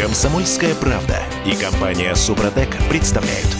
[0.00, 3.54] Комсомольская правда и компания Супротек представляют.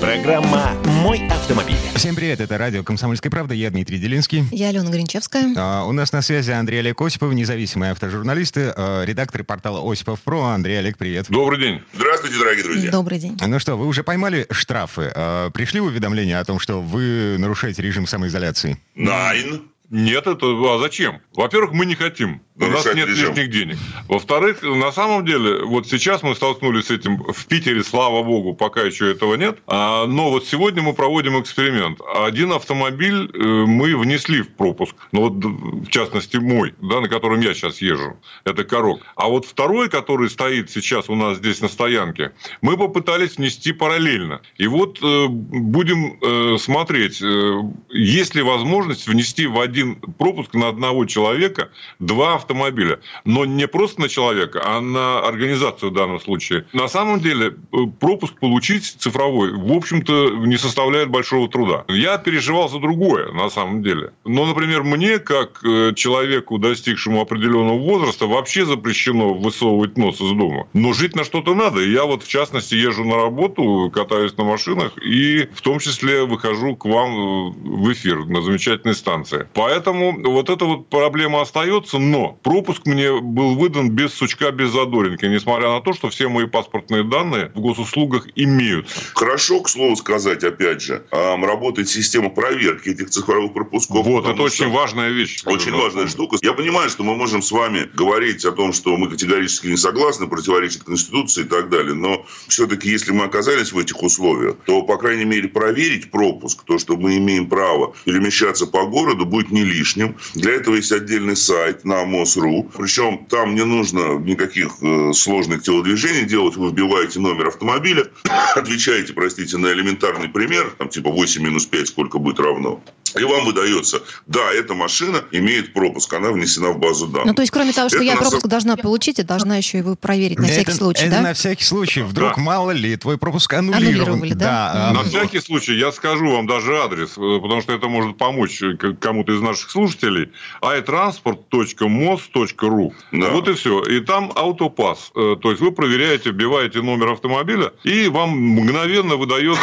[0.00, 0.70] Программа
[1.02, 1.76] «Мой автомобиль».
[1.96, 4.44] Всем привет, это радио «Комсомольская правда», я Дмитрий Делинский.
[4.52, 5.52] Я Алена Гринчевская.
[5.54, 10.44] А, у нас на связи Андрей Олег Осипов, независимые автожурналисты, а, редакторы портала Осипов Про.
[10.44, 11.26] Андрей Олег, привет.
[11.28, 11.82] Добрый день.
[11.92, 12.90] Здравствуйте, дорогие друзья.
[12.90, 13.36] Добрый день.
[13.46, 15.12] Ну что, вы уже поймали штрафы?
[15.14, 18.78] А, пришли уведомления о том, что вы нарушаете режим самоизоляции?
[18.94, 19.64] Найн.
[19.92, 21.20] Нет, это а зачем?
[21.34, 22.40] Во-первых, мы не хотим.
[22.56, 23.76] У нас нет лишних денег.
[24.08, 28.82] Во-вторых, на самом деле, вот сейчас мы столкнулись с этим в Питере, слава богу, пока
[28.82, 29.58] еще этого нет.
[29.66, 32.00] А, но вот сегодня мы проводим эксперимент.
[32.14, 34.94] Один автомобиль э, мы внесли в пропуск.
[35.12, 38.16] Ну вот, в частности, мой, да, на котором я сейчас езжу.
[38.44, 39.02] Это Корок.
[39.16, 42.32] А вот второй, который стоит сейчас у нас здесь на стоянке,
[42.62, 44.40] мы попытались внести параллельно.
[44.56, 49.81] И вот э, будем э, смотреть, э, есть ли возможность внести в один
[50.18, 53.00] пропуск на одного человека два автомобиля.
[53.24, 56.66] Но не просто на человека, а на организацию в данном случае.
[56.72, 61.84] На самом деле, э, пропуск получить цифровой, в общем-то, не составляет большого труда.
[61.88, 64.12] Я переживал за другое, на самом деле.
[64.24, 70.66] Но, например, мне, как э, человеку, достигшему определенного возраста, вообще запрещено высовывать нос из дома.
[70.72, 71.80] Но жить на что-то надо.
[71.80, 76.24] И я вот, в частности, езжу на работу, катаюсь на машинах и в том числе
[76.24, 79.46] выхожу к вам э, в эфир на замечательной станции.
[79.54, 85.24] Поэтому вот эта вот проблема остается, но пропуск мне был выдан без сучка, без задоринки,
[85.26, 89.00] несмотря на то, что все мои паспортные данные в госуслугах имеются.
[89.14, 94.04] Хорошо, к слову сказать, опять же, ам, работает система проверки этих цифровых пропусков.
[94.04, 95.42] Вот, это очень важная вещь.
[95.44, 96.38] Очень важная штука.
[96.42, 100.26] Я понимаю, что мы можем с вами говорить о том, что мы категорически не согласны,
[100.26, 101.94] противоречит Конституции и так далее.
[101.94, 106.78] Но все-таки, если мы оказались в этих условиях, то, по крайней мере, проверить пропуск, то,
[106.78, 110.16] что мы имеем право перемещаться по городу, будет не лишним.
[110.34, 112.70] Для этого есть отдельный сайт на МОСРУ.
[112.76, 116.56] Причем там не нужно никаких э, сложных телодвижений делать.
[116.56, 118.06] Вы вбиваете номер автомобиля,
[118.54, 122.82] отвечаете, простите, на элементарный пример, там типа 8 минус 5 сколько будет равно.
[123.18, 127.26] И вам выдается, да, эта машина имеет пропуск, она внесена в базу данных.
[127.26, 129.78] Ну, то есть, кроме того, что Это я пропуск самом- должна получить, я должна еще
[129.78, 131.22] его проверить на всякий это, случай, это да?
[131.22, 132.02] на всякий случай.
[132.02, 132.42] Вдруг, Да.
[132.42, 133.86] мало ли, твой пропуск аннулирован.
[133.86, 134.90] Аннулировали, да?
[134.90, 138.62] а, На всякий случай я скажу вам даже адрес, э, потому что это может помочь
[138.62, 140.30] э, кому-то из наших слушателей.
[140.62, 143.30] iTransport.mos.ru Да.
[143.30, 143.82] Вот и все.
[143.82, 145.10] И там аутопас.
[145.14, 149.62] Э, То есть вы проверяете, вбиваете номер автомобиля, и вам мгновенно выдается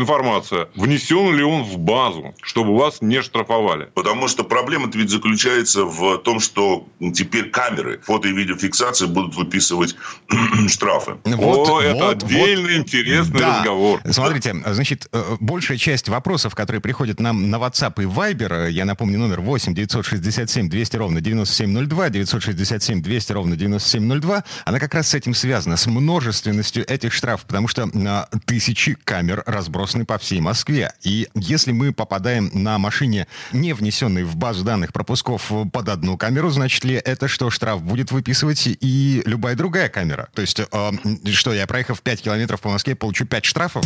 [0.00, 3.86] информация, внесен ли он в базу, чтобы вас не штрафовали.
[3.94, 9.96] Потому что проблема-то ведь заключается в том, что теперь камеры фото- и видеофиксации будут выписывать
[10.68, 11.16] штрафы.
[11.24, 13.58] вот, О, это вот, отдельный интересный Да.
[13.58, 14.00] разговор.
[14.10, 18.84] Смотрите, значит, э, большая часть вопросов, которые приходят нам на WhatsApp и Viber, э, я
[18.84, 25.14] напомню, номер 8 967 200 ровно 9702, 967 200 ровно 9702, она как раз с
[25.14, 30.92] этим связана, с множественностью этих штрафов, потому что а, тысячи камер разбросаны по всей Москве.
[31.02, 32.11] И если мы попадаем
[32.52, 37.50] на машине, не внесенной в базу данных пропусков под одну камеру, значит ли это, что
[37.50, 40.28] штраф будет выписывать и любая другая камера?
[40.34, 40.90] То есть, э,
[41.32, 43.84] что, я проехав 5 километров по Москве, получу 5 штрафов?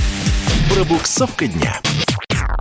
[0.70, 1.80] Пробуксовка дня.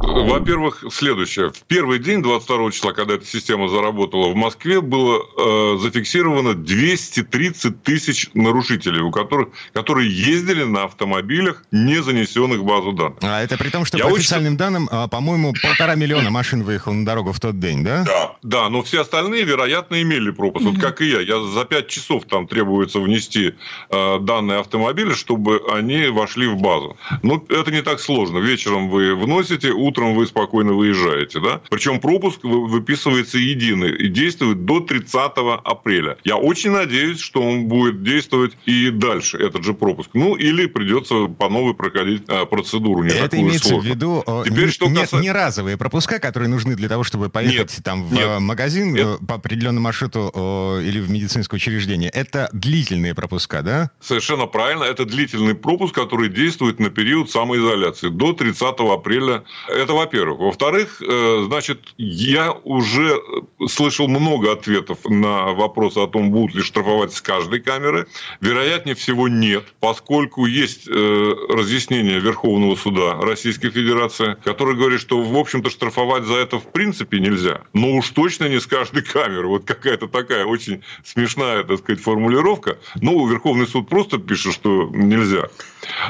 [0.01, 1.49] Во-первых, следующее.
[1.51, 7.81] В первый день, 22 числа, когда эта система заработала в Москве, было э, зафиксировано 230
[7.83, 13.17] тысяч нарушителей, у которых, которые ездили на автомобилях, не занесенных в базу данных.
[13.21, 16.63] А это при том, что Я по очень- официальным данным, а, по-моему, полтора миллиона машин
[16.63, 18.03] выехало на дорогу в тот день, да?
[18.05, 18.35] Да.
[18.43, 20.65] Да, но все остальные, вероятно, имели пропуск.
[20.65, 21.21] Вот как и я.
[21.21, 23.53] Я за 5 часов там требуется внести
[23.89, 26.97] э, данные автомобиля, чтобы они вошли в базу.
[27.23, 28.39] Ну, это не так сложно.
[28.39, 31.39] Вечером вы вносите, утром вы спокойно выезжаете.
[31.39, 31.61] Да?
[31.69, 36.17] Причем пропуск вы- выписывается единый и действует до 30 апреля.
[36.23, 40.09] Я очень надеюсь, что он будет действовать и дальше, этот же пропуск.
[40.13, 43.03] Ну, или придется по новой проходить э, процедуру.
[43.03, 43.93] Не Это имеется в сложную.
[43.95, 47.29] виду э, Теперь, не, что не- касается- не разовые пропуска, которые нужны для того, чтобы
[47.29, 48.39] поехать Нет, там в нет.
[48.39, 49.05] магазин Нет.
[49.21, 52.09] э, по определенному маршруту э, или в медицинское учреждение.
[52.09, 53.91] Это длительные пропуска, да?
[53.99, 54.83] Совершенно правильно.
[54.83, 59.43] Это длительный пропуск, который действует на период самоизоляции до 30 апреля.
[59.75, 60.39] Это во-первых.
[60.39, 63.21] Во-вторых, э, значит, я уже
[63.67, 68.07] слышал много ответов на вопросы о том, будут ли штрафовать с каждой камеры.
[68.39, 75.37] Вероятнее всего нет, поскольку есть э, разъяснение Верховного суда Российской Федерации, который говорит, что, в
[75.37, 77.61] общем-то, штрафовать за это в принципе нельзя.
[77.73, 79.47] Но уж точно не с каждой камеры.
[79.49, 82.77] Вот какая-то такая очень смешная, так сказать, формулировка.
[83.01, 85.49] Ну, Верховный суд просто пишет, что нельзя.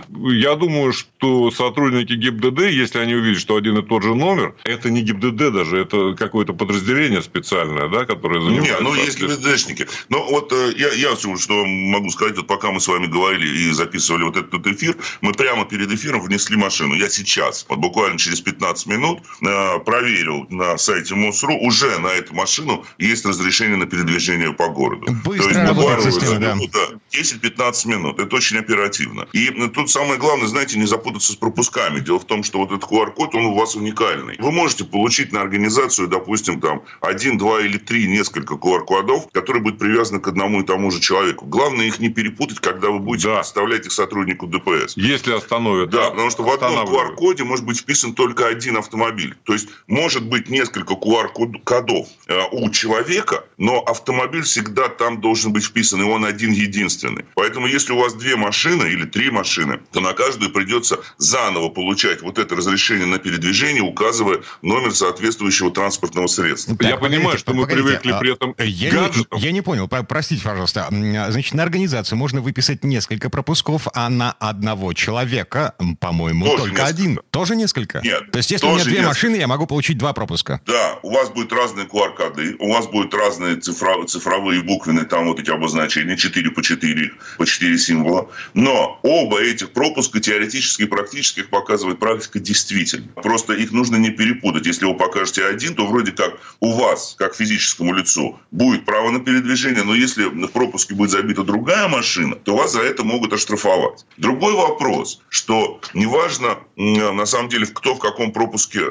[0.10, 4.90] Я думаю, что сотрудники ГИБДД, если они увидят, что один и тот же номер, это
[4.90, 8.72] не ГИБДД даже, это какое-то подразделение специальное, да, которое занимается...
[8.72, 9.88] Нет, ну есть ГИБДДшники.
[10.10, 13.72] Но вот э, я, я что могу сказать, вот пока мы с вами говорили и
[13.72, 16.96] записывали вот этот эфир, мы прямо перед эфиром внесли машину.
[16.96, 22.34] Я сейчас, вот буквально через 15 минут, э, проверил на сайте МОСРУ, уже на эту
[22.34, 25.08] машину есть разрешение на передвижение по городу.
[25.24, 26.88] Быстро То есть буквально система, да.
[27.12, 28.20] 10-15 минут.
[28.20, 29.28] Это очень оперативно.
[29.34, 32.00] И тут самое главное, знаете, не запутаться с пропусками.
[32.00, 34.36] Дело в том, что вот этот QR-код, он у вас уникальный.
[34.40, 39.80] Вы можете получить на организацию, допустим, там один, два или три несколько QR-кодов, которые будут
[39.80, 41.46] привязаны к одному и тому же человеку.
[41.46, 43.38] Главное их не перепутать, когда вы будете да.
[43.38, 44.96] представлять их сотруднику ДПС.
[44.96, 45.90] Если остановят.
[45.90, 49.36] Да, да потому что в одном QR-коде может быть вписан только один автомобиль.
[49.44, 55.66] То есть может быть несколько QR-кодов э, у человека, но автомобиль всегда там должен быть
[55.66, 57.26] вписан, и он один единственный.
[57.36, 59.55] Поэтому если у вас две машины или три машины,
[59.92, 66.28] то на каждую придется заново получать вот это разрешение на передвижение, указывая номер соответствующего транспортного
[66.28, 66.76] средства.
[66.76, 70.44] Так, я понимаю, что мы привыкли а, при этом я Не, я не понял, простите,
[70.44, 70.88] пожалуйста.
[70.90, 76.86] Значит, на организацию можно выписать несколько пропусков, а на одного человека, по-моему, тоже только несколько.
[76.86, 77.20] один.
[77.32, 78.02] Тоже несколько?
[78.02, 78.32] Нет.
[78.32, 79.10] То есть, если у меня две несколько.
[79.10, 80.62] машины, я могу получить два пропуска?
[80.66, 85.40] Да, у вас будут разные QR-коды, у вас будут разные цифровые, цифровые буквенные, там вот
[85.40, 88.30] эти обозначения, 4 по 4, по 4 символа.
[88.54, 93.08] Но оба этих пропуска теоретически и практически их показывает практика действительно.
[93.22, 94.66] Просто их нужно не перепутать.
[94.66, 99.20] Если вы покажете один, то вроде как у вас, как физическому лицу, будет право на
[99.20, 104.06] передвижение, но если в пропуске будет забита другая машина, то вас за это могут оштрафовать.
[104.18, 108.82] Другой вопрос, что неважно, на самом деле, кто в каком пропуске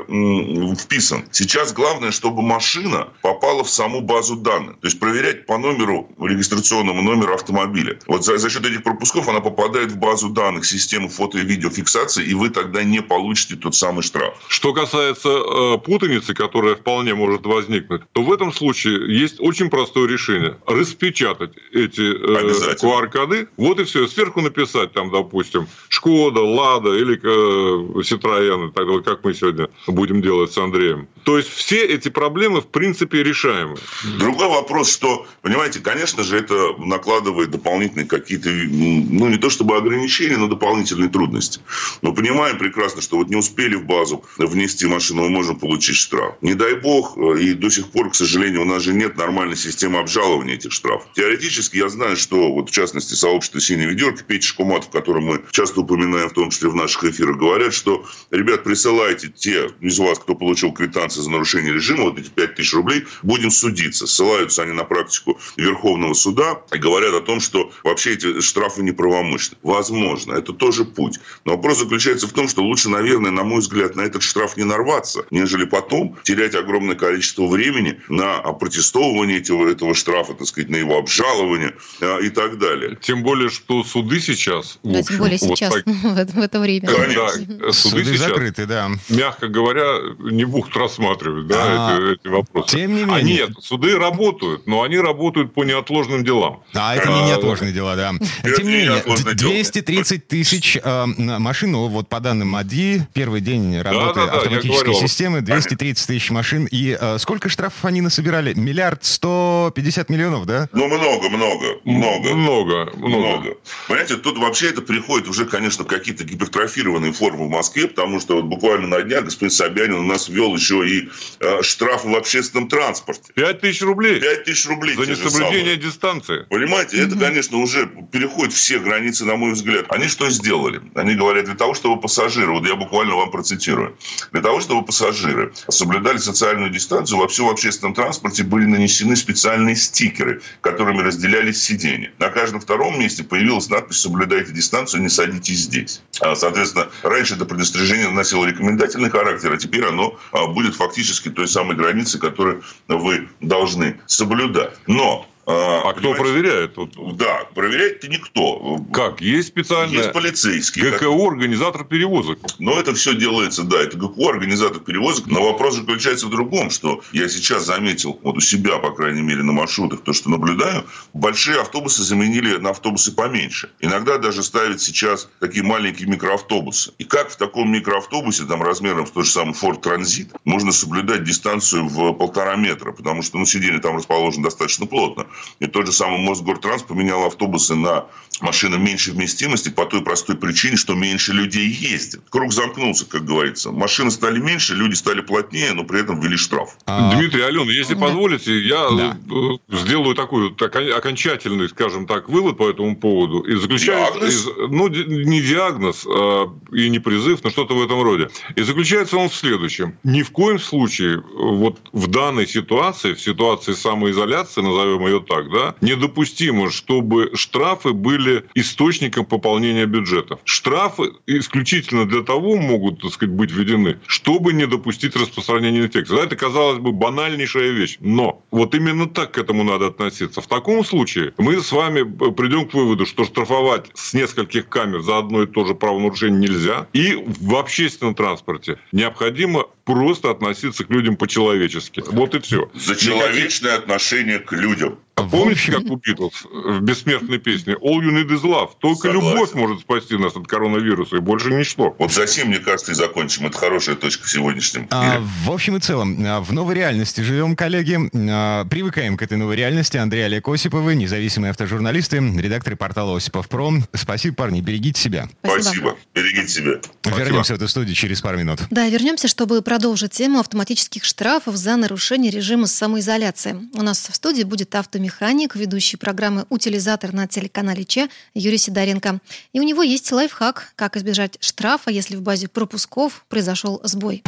[0.79, 1.25] вписан.
[1.31, 4.79] Сейчас главное, чтобы машина попала в саму базу данных.
[4.81, 7.99] То есть проверять по номеру, регистрационному номеру автомобиля.
[8.07, 12.25] Вот за, за счет этих пропусков она попадает в базу данных системы фото- и видеофиксации,
[12.25, 14.35] и вы тогда не получите тот самый штраф.
[14.49, 20.09] Что касается э, путаницы, которая вполне может возникнуть, то в этом случае есть очень простое
[20.09, 20.57] решение.
[20.67, 24.07] Распечатать эти э, QR-коды, вот и все.
[24.07, 30.21] Сверху написать там, допустим, Шкода, Лада или э, Citroёn, так вот как мы сегодня будем
[30.21, 31.09] делать с Андреем.
[31.25, 33.77] То есть все эти проблемы в принципе решаемы.
[34.19, 40.37] Другой вопрос, что, понимаете, конечно же, это накладывает дополнительные какие-то, ну не то чтобы ограничения,
[40.37, 41.61] но дополнительные трудности.
[42.03, 46.35] Но понимаем прекрасно, что вот не успели в базу внести машину, мы можем получить штраф.
[46.43, 49.57] Не дай бог, э, и до сих пор, к сожалению, у нас же нет нормальной
[49.57, 51.09] системы обжалования этих штрафов.
[51.15, 55.81] Теоретически я знаю, что вот в частности сообщество «Синяя ведерка», Петя Шкуматов, которым мы часто
[55.81, 60.35] упоминаем, в том числе в наших эфирах, говорят, что, ребят, присылайте те из вас, кто
[60.35, 60.73] получил
[61.15, 64.07] квитанции за нарушение режима, вот эти 5 тысяч рублей, будем судиться.
[64.07, 69.57] Ссылаются они на практику Верховного суда и говорят о том, что вообще эти штрафы неправомочны.
[69.63, 71.19] Возможно, это тоже путь.
[71.45, 74.65] Но вопрос заключается в том, что лучше, наверное, на мой взгляд, на этот штраф не
[74.65, 80.77] нарваться, нежели потом терять огромное количество времени на протестовывание этого, этого штрафа, так сказать, на
[80.77, 82.99] его обжалование а, и так далее.
[83.01, 84.79] Тем более, что суды сейчас...
[84.83, 86.35] Да, общем, тем более сейчас, вот так...
[86.35, 86.89] в это время.
[86.89, 87.45] Конечно.
[87.47, 88.91] Да, суды, суды сейчас, закрыты, да.
[89.09, 89.85] Мягко говоря,
[90.19, 90.71] не будут
[91.05, 92.77] рассматривать да, а, эти, эти вопросы.
[92.77, 93.17] Тем не менее.
[93.17, 96.63] А нет, суды работают, но они работают по неотложным делам.
[96.75, 98.13] А это не а, неотложные дела, да.
[98.57, 99.03] Тем не менее,
[99.35, 104.95] 230 тысяч э, машин, ну, вот по данным АДИ, первый день работы да, да, автоматической
[104.95, 106.67] системы, 230 тысяч машин.
[106.71, 108.55] И э, сколько штрафов они насобирали?
[108.55, 110.69] Миллиард сто пятьдесят миллионов, да?
[110.73, 112.35] Ну, много, много, много.
[112.35, 113.57] Много, много.
[113.89, 118.45] Понимаете, тут вообще это приходит уже, конечно, какие-то гипертрофированные формы в Москве, потому что вот
[118.45, 120.94] буквально на днях господин Собянин у нас ввел еще и
[121.41, 123.33] э, штрафы в общественном транспорте.
[123.35, 124.21] Пять тысяч рублей?
[124.21, 124.95] Пять тысяч рублей.
[124.97, 126.47] За несоблюдение дистанции.
[126.51, 129.87] Понимаете, это, конечно, уже переходит все границы, на мой взгляд.
[129.89, 130.81] Они что сделали?
[130.95, 133.97] Они говорят, для того, чтобы пассажиры, вот я буквально вам процитирую,
[134.33, 140.43] для того, чтобы пассажиры соблюдали социальную дистанцию, во всем общественном транспорте были нанесены специальные стикеры,
[140.61, 142.13] которыми разделялись сиденья.
[142.19, 146.03] На каждом втором месте появилась надпись «Соблюдайте дистанцию, не садитесь здесь».
[146.21, 151.49] А, соответственно, раньше это предостережение носило рекомендательный характер, а теперь оно а, будет фактически той
[151.49, 154.77] самой границей, которую вы должны соблюдать.
[154.87, 156.77] Но а, а кто проверяет?
[157.17, 158.79] Да, проверяет-то никто.
[158.93, 159.21] Как?
[159.21, 159.99] Есть специальные...
[159.99, 160.93] Есть полицейские.
[160.93, 162.39] ГКУ, организатор перевозок.
[162.59, 165.27] Но это все делается, да, это ГКУ, организатор перевозок.
[165.27, 169.43] Но вопрос заключается в другом, что я сейчас заметил, вот у себя, по крайней мере,
[169.43, 173.71] на маршрутах, то, что наблюдаю, большие автобусы заменили на автобусы поменьше.
[173.81, 176.93] Иногда даже ставят сейчас такие маленькие микроавтобусы.
[176.99, 181.25] И как в таком микроавтобусе, там размером с тот же самый Ford Transit, можно соблюдать
[181.25, 185.27] дистанцию в полтора метра, потому что ну, сиденье там расположено достаточно плотно.
[185.61, 188.07] И тот же самый Мосгортранс поменял автобусы на
[188.41, 192.23] машины меньшей вместимости по той простой причине, что меньше людей ездит.
[192.31, 193.71] Круг замкнулся, как говорится.
[193.71, 196.77] Машины стали меньше, люди стали плотнее, но при этом ввели штраф.
[196.87, 197.15] А...
[197.15, 198.01] Дмитрий, Алена, если да.
[198.01, 199.19] позволите, я да.
[199.31, 203.41] Э, сделаю такой так, окончательный, скажем так, вывод по этому поводу.
[203.41, 208.29] И заключается, из, ну, не диагноз а, и не призыв, но что-то в этом роде.
[208.57, 209.97] И заключается он в следующем.
[210.03, 215.75] Ни в коем случае вот в данной ситуации, в ситуации самоизоляции, назовем ее так, да,
[215.81, 220.41] недопустимо, чтобы штрафы были источником пополнения бюджетов.
[220.45, 226.15] Штрафы исключительно для того могут, так сказать, быть введены, чтобы не допустить распространения инфекции.
[226.15, 227.97] Да, это, казалось бы, банальнейшая вещь.
[228.01, 230.41] Но вот именно так к этому надо относиться.
[230.41, 232.03] В таком случае мы с вами
[232.33, 236.87] придем к выводу, что штрафовать с нескольких камер за одно и то же правонарушение нельзя.
[236.93, 242.03] И в общественном транспорте необходимо просто относиться к людям по-человечески.
[242.07, 242.71] Вот и все.
[242.75, 244.99] За человечное отношение к людям.
[245.31, 248.71] Помните, как у Битлз в бессмертной песне «All you need is love»?
[248.79, 249.31] Только Согласен.
[249.31, 251.95] любовь может спасти нас от коронавируса, и больше ничто.
[251.99, 253.47] Вот затем, мне кажется, и закончим.
[253.47, 257.57] Это хорошая точка в сегодняшнем а, В общем и целом, а, в новой реальности живем,
[257.57, 257.99] коллеги.
[258.15, 259.97] А, привыкаем к этой новой реальности.
[259.97, 263.73] Андрей Олег Осиповы, независимые автожурналисты, редакторы портала Осипов Про.
[263.93, 265.29] Спасибо, парни, берегите себя.
[265.43, 265.63] Спасибо.
[265.63, 265.97] Спасибо.
[266.15, 266.81] Берегите себя.
[267.01, 267.25] Спасибо.
[267.25, 268.61] Вернемся в эту студию через пару минут.
[268.71, 273.57] Да, вернемся, чтобы продолжить тему автоматических штрафов за нарушение режима самоизоляции.
[273.75, 279.21] У нас в студии будет автомобиль механик, ведущий программы «Утилизатор» на телеканале Че Юрий Сидоренко.
[279.53, 284.23] И у него есть лайфхак, как избежать штрафа, если в базе пропусков произошел сбой.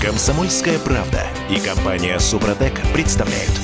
[0.00, 3.52] Комсомольская правда и компания «Супротек» представляют–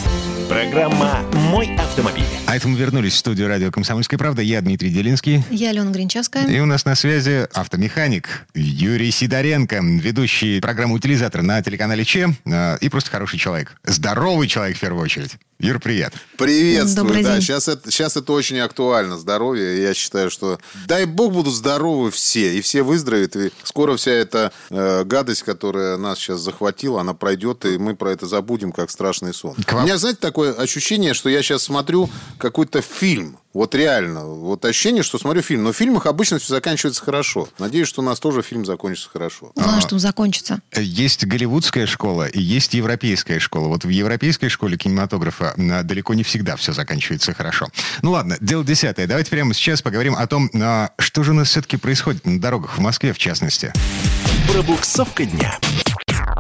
[0.51, 2.25] Программа «Мой автомобиль».
[2.49, 4.43] А это мы вернулись в студию радио «Комсомольская правда».
[4.43, 5.45] Я Дмитрий Делинский.
[5.49, 6.45] Я Алена Гринчевская.
[6.49, 12.35] И у нас на связи автомеханик Юрий Сидоренко, ведущий программы «Утилизатор» на телеканале Че.
[12.47, 13.77] А, и просто хороший человек.
[13.85, 15.39] Здоровый человек, в первую очередь.
[15.61, 16.15] Юр, привет.
[16.39, 17.07] Приветствую.
[17.07, 17.43] Добрый да, день.
[17.43, 19.83] Сейчас это, сейчас это очень актуально, здоровье.
[19.83, 23.37] Я считаю, что дай бог будут здоровы все, и все выздоровеют.
[23.37, 28.11] И скоро вся эта э, гадость, которая нас сейчас захватила, она пройдет, и мы про
[28.11, 29.55] это забудем, как страшный сон.
[29.71, 33.37] У меня, знаете, такое ощущение, что я сейчас смотрю какой-то фильм.
[33.53, 34.25] Вот реально.
[34.25, 35.65] Вот ощущение, что смотрю фильм.
[35.65, 37.49] Но в фильмах обычно все заканчивается хорошо.
[37.59, 39.51] Надеюсь, что у нас тоже фильм закончится хорошо.
[39.57, 40.61] Главное, а, что он закончится.
[40.77, 43.67] Есть голливудская школа и есть европейская школа.
[43.67, 47.69] Вот в европейской школе кинематографа а, далеко не всегда все заканчивается хорошо.
[48.03, 49.09] Ну ладно, дело десятое.
[49.09, 52.79] Давайте прямо сейчас поговорим о том, а, что же у нас все-таки происходит на дорогах,
[52.79, 53.73] в Москве в частности.
[54.53, 55.59] Пробуксовка дня.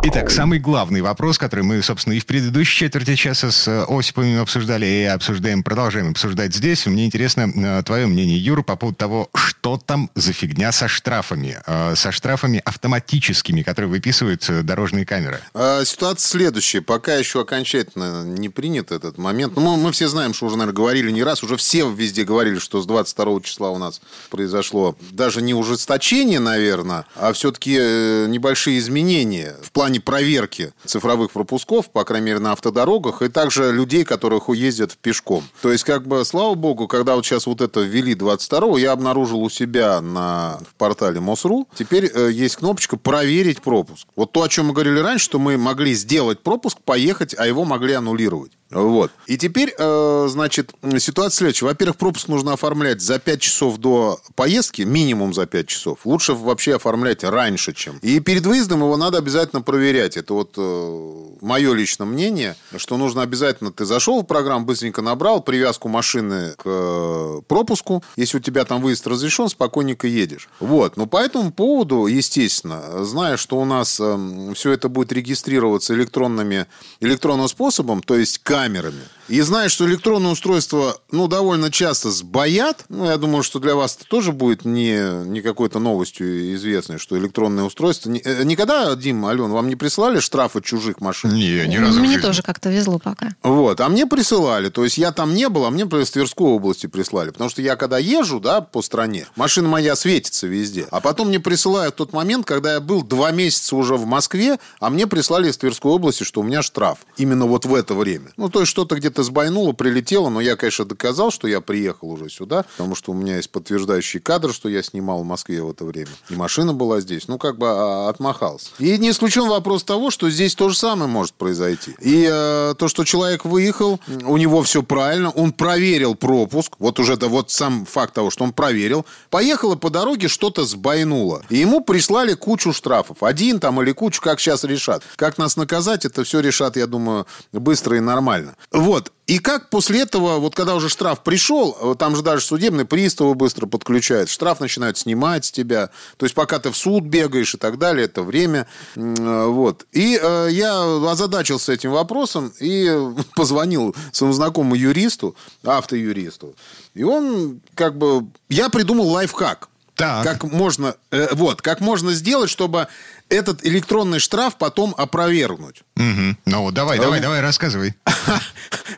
[0.02, 4.40] Итак, самый главный вопрос, который мы, собственно, и в предыдущей четверти часа с э, Осиповым
[4.40, 6.86] обсуждали, и обсуждаем, продолжаем обсуждать здесь.
[6.86, 11.58] Мне интересно э, твое мнение, Юра, по поводу того, что там за фигня со штрафами,
[11.66, 15.40] э, со штрафами автоматическими, которые выписывают дорожные камеры.
[15.52, 16.80] А, ситуация следующая.
[16.80, 19.54] Пока еще окончательно не принят этот момент.
[19.54, 22.58] Ну, мы, мы все знаем, что уже, наверное, говорили не раз, уже все везде говорили,
[22.58, 29.56] что с 22 числа у нас произошло даже не ужесточение, наверное, а все-таки небольшие изменения
[29.62, 34.48] в плане плане проверки цифровых пропусков, по крайней мере, на автодорогах, и также людей, которых
[34.48, 35.44] ездят пешком.
[35.62, 39.42] То есть, как бы, слава богу, когда вот сейчас вот это ввели 22-го, я обнаружил
[39.42, 44.06] у себя на в портале МОСРУ, теперь э, есть кнопочка «Проверить пропуск».
[44.16, 47.64] Вот то, о чем мы говорили раньше, что мы могли сделать пропуск, поехать, а его
[47.64, 48.52] могли аннулировать.
[48.70, 49.10] Вот.
[49.26, 51.66] И теперь, э, значит, ситуация следующая.
[51.66, 55.98] Во-первых, пропуск нужно оформлять за 5 часов до поездки, минимум за 5 часов.
[56.04, 57.98] Лучше вообще оформлять раньше, чем.
[58.02, 60.16] И перед выездом его надо обязательно проверять.
[60.16, 65.42] Это вот э, мое личное мнение, что нужно обязательно, ты зашел в программу, быстренько набрал
[65.42, 68.04] привязку машины к э, пропуску.
[68.16, 70.48] Если у тебя там выезд разрешен, спокойненько едешь.
[70.60, 70.96] Вот.
[70.96, 76.66] Но по этому поводу, естественно, зная, что у нас э, все это будет регистрироваться электронными,
[77.00, 83.06] электронным способом, то есть камерами, и зная, что электронное устройство, ну, довольно часто сбоят, ну,
[83.06, 87.62] я думаю, что для вас это тоже будет не, не какой-то новостью известной, что электронное
[87.62, 88.10] устройство...
[88.12, 91.32] Э, никогда, Дим, Ален, вам не прислали штрафы чужих машин?
[91.32, 93.28] Не, ни разу Мне тоже как-то везло пока.
[93.44, 94.68] Вот, а мне присылали.
[94.68, 97.30] То есть я там не был, а мне в Тверской области прислали.
[97.30, 100.88] Потому что я когда езжу, да, по стране, машина моя светится везде.
[100.90, 104.90] А потом мне присылают тот момент, когда я был два месяца уже в Москве, а
[104.90, 106.98] мне прислали из Тверской области, что у меня штраф.
[107.16, 108.32] Именно вот в это время.
[108.36, 112.28] Ну, то есть что-то где-то сбойнуло, прилетело, но я, конечно, доказал, что я приехал уже
[112.28, 115.84] сюда, потому что у меня есть подтверждающий кадр, что я снимал в Москве в это
[115.84, 116.10] время.
[116.28, 117.28] И машина была здесь.
[117.28, 118.70] Ну, как бы а, отмахался.
[118.78, 121.94] И не исключен вопрос того, что здесь то же самое может произойти.
[122.00, 127.14] И э, то, что человек выехал, у него все правильно, он проверил пропуск, вот уже
[127.14, 131.42] это вот сам факт того, что он проверил, поехал и по дороге что-то сбойнуло.
[131.50, 133.22] И ему прислали кучу штрафов.
[133.22, 135.02] Один там или кучу, как сейчас решат.
[135.16, 138.39] Как нас наказать, это все решат, я думаю, быстро и нормально.
[138.72, 139.12] Вот.
[139.26, 143.34] И как после этого, вот когда уже штраф пришел, э, там же даже судебные приставы
[143.34, 145.90] быстро подключают, штраф начинают снимать с тебя.
[146.16, 148.66] То есть пока ты в суд бегаешь и так далее, это время.
[148.96, 149.86] Э, вот.
[149.92, 152.90] И э, я озадачился этим вопросом и
[153.36, 156.54] позвонил своему знакомому юристу, автоюристу.
[156.94, 158.26] И он как бы...
[158.48, 159.68] Я придумал лайфхак.
[160.00, 160.24] Так.
[160.24, 162.88] Как можно, э, вот, как можно сделать, чтобы
[163.30, 165.82] этот электронный штраф потом опровергнуть.
[165.96, 166.36] Угу.
[166.46, 167.24] Ну, давай, давай, Ну.
[167.24, 167.94] давай, рассказывай.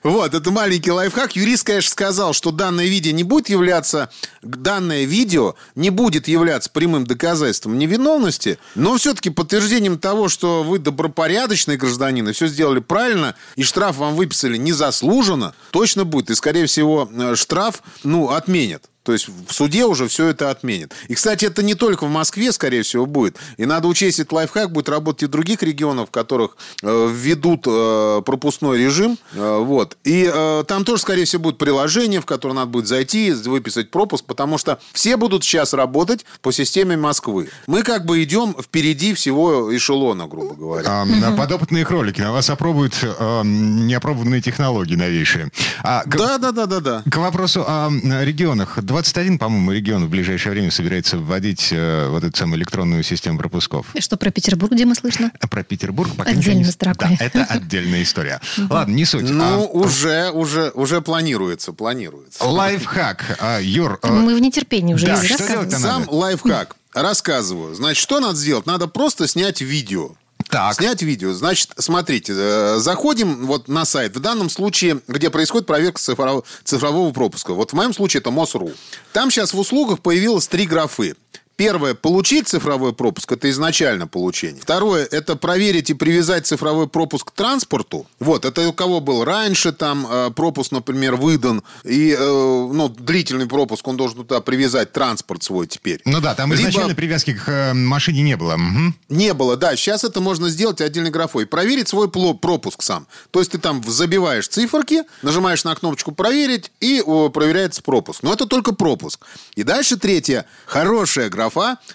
[0.02, 1.36] Вот, это маленький лайфхак.
[1.36, 4.10] Юрист, конечно, сказал, что данное видео не будет являться,
[4.42, 11.76] данное видео не будет являться прямым доказательством невиновности, но все-таки подтверждением того, что вы добропорядочный
[11.76, 16.30] гражданин и все сделали правильно, и штраф вам выписали незаслуженно, точно будет.
[16.30, 18.88] И, скорее всего, э, штраф, ну, отменят.
[19.02, 20.92] То есть в суде уже все это отменят.
[21.09, 23.37] И, кстати, это не только в Москве, скорее всего, будет.
[23.56, 27.64] И надо учесть, этот лайфхак будет работать и в других регионах, в которых э, введут
[27.66, 29.18] э, пропускной режим.
[29.35, 29.97] Э, вот.
[30.04, 34.25] И э, там тоже, скорее всего, будет приложение, в которое надо будет зайти, выписать пропуск,
[34.25, 37.49] потому что все будут сейчас работать по системе Москвы.
[37.66, 40.85] Мы как бы идем впереди всего эшелона, грубо говоря.
[40.88, 42.21] А, Подопытные кролики.
[42.21, 45.50] На вас опробуют а, неопробованные технологии новейшие.
[45.82, 47.02] А, к- Да, да, да, да, да.
[47.11, 47.90] К вопросу о
[48.23, 48.78] регионах.
[48.92, 53.87] 21, по-моему, регион в ближайшее время собирается вводить э, вот эту самую электронную систему пропусков.
[53.94, 55.32] И Что про Петербург, Дима, слышно?
[55.40, 57.16] А Про Петербург пока Отдельно не- строкой.
[57.18, 58.40] Да, это отдельная история.
[58.68, 59.28] Ладно, не суть.
[59.30, 62.44] Ну, А, уже, уже, уже планируется, планируется.
[62.44, 63.38] Лайфхак.
[63.40, 65.06] А, Юр, э, Мы в нетерпении уже.
[65.06, 66.76] да, что делать-то Сам лайфхак.
[66.92, 67.75] Рассказываю.
[67.75, 68.66] Значит, что надо сделать?
[68.66, 70.11] Надо просто снять видео.
[70.52, 70.75] Так.
[70.75, 71.32] Снять видео.
[71.32, 74.14] Значит, смотрите, э, заходим вот на сайт.
[74.14, 77.54] В данном случае, где происходит проверка цифрового, цифрового пропуска.
[77.54, 78.71] Вот в моем случае это МОСРУ.
[79.14, 81.16] Там сейчас в услугах появилось три графы.
[81.56, 84.61] Первое– получить цифровой пропуск, это изначально получение.
[84.61, 88.06] Второе– это проверить и привязать цифровой пропуск к транспорту.
[88.18, 93.47] Вот, это у кого был раньше там э, пропуск, например, выдан, и, э, ну, длительный
[93.47, 96.00] пропуск, он должен туда привязать транспорт свой теперь.
[96.04, 98.56] Ну да, там Либо- изначально привязки к э, машине не было.
[98.56, 98.97] Мгм.
[99.11, 99.76] Не было, да.
[99.76, 101.47] Сейчас это можно сделать отдельной графой.
[101.47, 103.06] Проверить свой пло- пропуск сам.
[103.30, 108.23] То есть ты там забиваешь циферки, нажимаешь на кнопочку «Проверить» и о, проверяется пропуск.
[108.23, 109.21] Но это только пропуск.
[109.54, 111.41] И дальше третья, хорошая графа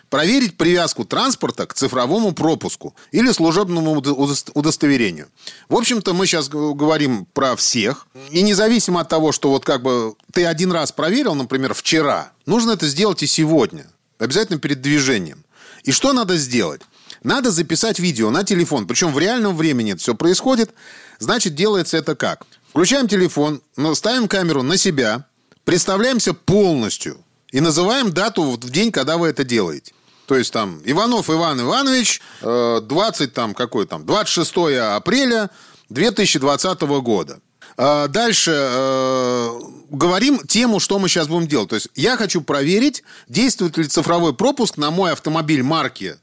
[0.09, 5.27] «Проверить привязку транспорта к цифровому пропуску или служебному удо- удос- удостоверению».
[5.69, 8.07] В общем-то, мы сейчас говорим про всех.
[8.31, 12.71] И независимо от того, что вот как бы ты один раз проверил, например, вчера, нужно
[12.71, 13.87] это сделать и сегодня.
[14.19, 15.43] Обязательно перед движением.
[15.83, 16.81] И что надо сделать?
[17.23, 18.87] Надо записать видео на телефон.
[18.87, 20.71] Причем в реальном времени это все происходит.
[21.19, 22.45] Значит, делается это как?
[22.69, 23.61] Включаем телефон,
[23.93, 25.25] ставим камеру на себя,
[25.63, 27.17] представляемся полностью
[27.51, 29.93] и называем дату в день, когда вы это делаете.
[30.25, 34.55] То есть там Иванов Иван Иванович, э, 20 там какой там, 26
[34.95, 35.49] апреля
[35.89, 37.39] 2020 года.
[37.77, 41.69] А, Дальше э, говорим тему, что мы сейчас будем делать.
[41.69, 46.17] То есть я хочу проверить, действует ли цифровой пропуск на мой автомобиль марки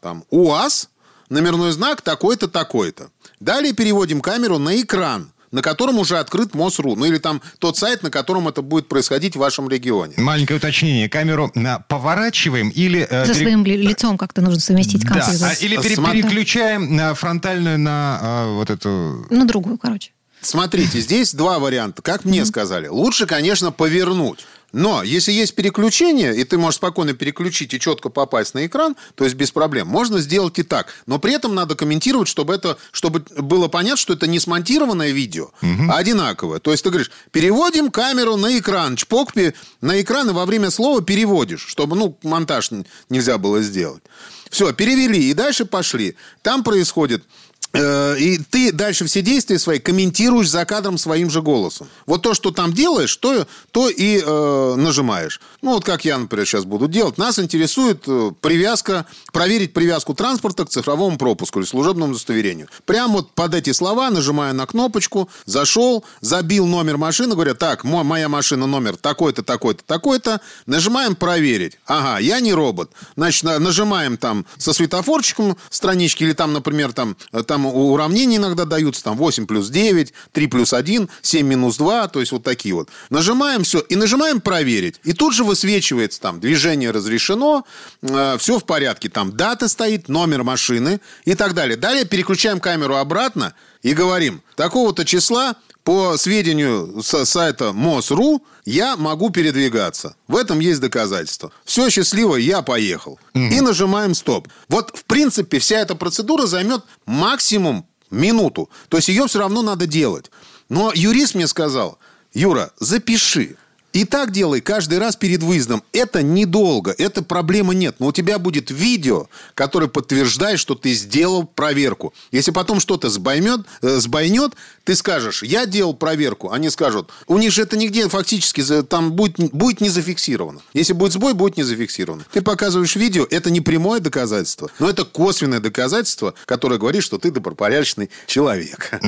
[0.00, 0.88] там, УАЗ,
[1.28, 3.10] номерной знак такой-то, такой-то.
[3.40, 6.94] Далее переводим камеру на экран, на котором уже открыт МОСРУ.
[6.96, 10.14] Ну или там тот сайт, на котором это будет происходить в вашем регионе.
[10.16, 11.08] Маленькое уточнение.
[11.08, 13.06] Камеру на, поворачиваем или...
[13.08, 15.48] э, За пере- своим ли- лицом как-то нужно совместить Да, компьютер.
[15.48, 16.22] а, или пере- Смотри.
[16.22, 19.26] переключаем на фронтальную на а, вот эту...
[19.30, 20.12] На другую, короче.
[20.42, 22.00] Смотрите, здесь два варианта.
[22.00, 24.46] Как мне сказали, лучше, конечно, повернуть.
[24.72, 29.24] Но если есть переключение, и ты можешь спокойно переключить и четко попасть на экран, то
[29.24, 30.94] есть без проблем, можно сделать и так.
[31.06, 35.50] Но при этом надо комментировать, чтобы, это, чтобы было понятно, что это не смонтированное видео,
[35.88, 36.58] а одинаковое.
[36.60, 39.32] То есть ты говоришь, переводим камеру на экран, чпок
[39.80, 42.70] на экран, и во время слова переводишь, чтобы ну, монтаж
[43.08, 44.02] нельзя было сделать.
[44.50, 46.16] Все, перевели, и дальше пошли.
[46.42, 47.24] Там происходит
[47.72, 51.88] И ты дальше все действия свои комментируешь за кадром своим же голосом.
[52.04, 55.40] Вот то, что там делаешь, то, то и э, нажимаешь.
[55.62, 57.16] Ну, вот как я, например, сейчас буду делать.
[57.16, 62.68] Нас интересует э, привязка, проверить привязку транспорта к цифровому пропуску или служебному удостоверению.
[62.86, 68.02] Прямо вот под эти слова, нажимая на кнопочку, зашел, забил номер машины, говоря, так, мо-
[68.02, 70.40] моя машина номер такой-то, такой-то, такой-то.
[70.66, 71.78] Нажимаем проверить.
[71.86, 72.90] Ага, я не робот.
[73.16, 78.64] Значит, на- нажимаем там со светофорчиком странички или там, например, там, э, там уравнения иногда
[78.64, 82.74] даются, там 8 плюс 9, 3 плюс 1, 7 минус 2, то есть вот такие
[82.74, 82.88] вот.
[83.10, 85.00] Нажимаем все и нажимаем проверить.
[85.04, 87.64] И тут же высвечивается там движение разрешено,
[88.02, 91.76] все в порядке, там дата стоит, номер машины и так далее.
[91.76, 99.30] Далее переключаем камеру обратно и говорим, такого-то числа по сведению с сайта МОСРУ я могу
[99.30, 100.14] передвигаться.
[100.28, 101.52] В этом есть доказательства.
[101.64, 103.18] Все счастливо, я поехал.
[103.34, 104.48] И нажимаем стоп.
[104.68, 108.70] Вот, в принципе, вся эта процедура займет максимум минуту.
[108.88, 110.30] То есть ее все равно надо делать.
[110.68, 111.98] Но юрист мне сказал,
[112.32, 113.56] Юра, запиши.
[113.92, 115.82] И так делай каждый раз перед выездом.
[115.92, 117.96] Это недолго, это проблемы нет.
[117.98, 122.14] Но у тебя будет видео, которое подтверждает, что ты сделал проверку.
[122.30, 124.52] Если потом что-то сбоймет, э, сбойнет,
[124.84, 126.50] ты скажешь, я делал проверку.
[126.50, 130.60] Они скажут, у них же это нигде фактически там будет, будет не зафиксировано.
[130.72, 132.24] Если будет сбой, будет не зафиксировано.
[132.32, 137.30] Ты показываешь видео, это не прямое доказательство, но это косвенное доказательство, которое говорит, что ты
[137.30, 139.00] добропорядочный человек.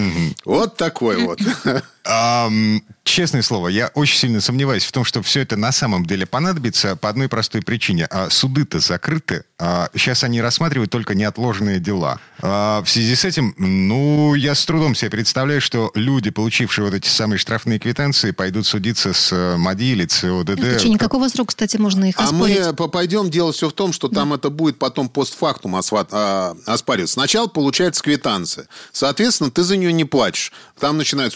[0.44, 1.38] Вот такой вот.
[3.04, 6.94] Честное слово, я очень сильно сомневаюсь в том, что все это на самом деле понадобится
[6.94, 8.06] по одной простой причине.
[8.10, 9.44] А суды-то закрыты.
[9.58, 12.20] А сейчас они рассматривают только неотложенные дела.
[12.40, 16.94] А в связи с этим, ну, я с трудом себе представляю, что люди, получившие вот
[16.94, 20.60] эти самые штрафные квитанции, пойдут судиться с э, МАДИ или ЦОДД.
[20.60, 22.58] В течение какого срока, кстати, можно их оспорить?
[22.60, 27.14] А мы пойдем, дело все в том, что там это будет потом постфактум а, оспариваться.
[27.14, 28.68] Сначала получается квитанция.
[28.92, 30.52] Соответственно, ты за нее не платишь.
[30.78, 31.34] Там начинают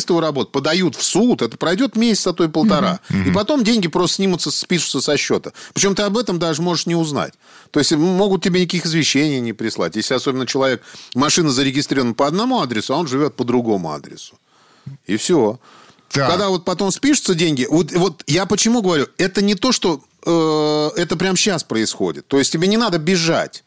[0.00, 3.00] судебные приставы работать, подают в суд, это пройдет месяц, а то и полтора.
[3.10, 3.18] Угу.
[3.30, 5.52] И потом деньги просто снимутся, спишутся со счета.
[5.74, 7.34] Причем ты об этом даже можешь не узнать.
[7.70, 9.96] То есть могут тебе никаких извещений не прислать.
[9.96, 10.82] Если особенно человек,
[11.14, 14.38] машина зарегистрирована по одному адресу, а он живет по другому адресу.
[15.06, 15.58] И все.
[16.10, 16.30] Так.
[16.30, 21.00] Когда вот потом спишутся деньги, вот, вот я почему говорю, это не то, что э,
[21.00, 22.26] это прямо сейчас происходит.
[22.28, 23.64] То есть тебе не надо бежать.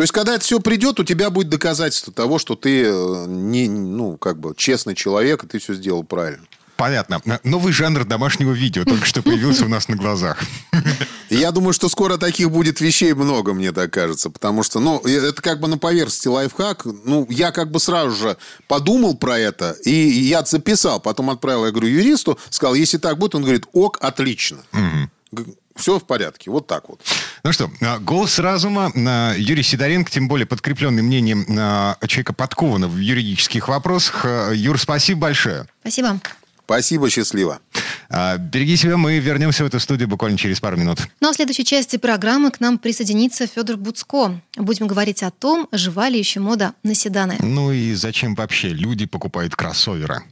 [0.00, 3.68] То есть, когда это все придет, у тебя будет доказательство того, что ты э, не,
[3.68, 6.46] ну, как бы честный человек, и ты все сделал правильно.
[6.78, 7.20] Понятно.
[7.44, 10.42] Новый жанр домашнего видео только что появился у нас на глазах.
[11.28, 14.30] Я думаю, что скоро таких будет вещей много, мне так кажется.
[14.30, 16.86] Потому что, ну, это как бы на поверхности лайфхак.
[17.04, 21.00] Ну, я как бы сразу же подумал про это, и я записал.
[21.00, 24.60] Потом отправил, я говорю, юристу, сказал, если так будет, он говорит, ок, отлично.
[24.72, 25.44] Угу.
[25.80, 26.50] Все в порядке.
[26.50, 27.00] Вот так вот.
[27.42, 28.92] Ну что, а, голос разума.
[28.94, 34.26] А, Юрий Сидоренко, тем более подкрепленный мнением а, человека подкованного в юридических вопросах.
[34.52, 35.66] Юр, спасибо большое.
[35.80, 36.20] Спасибо.
[36.64, 37.58] Спасибо, счастливо.
[38.10, 41.00] Береги себя, мы вернемся в эту студию буквально через пару минут.
[41.20, 44.40] Ну а в следующей части программы к нам присоединится Федор Буцко.
[44.56, 47.36] Будем говорить о том, жива ли еще мода на седаны.
[47.40, 50.22] Ну и зачем вообще люди покупают кроссоверы.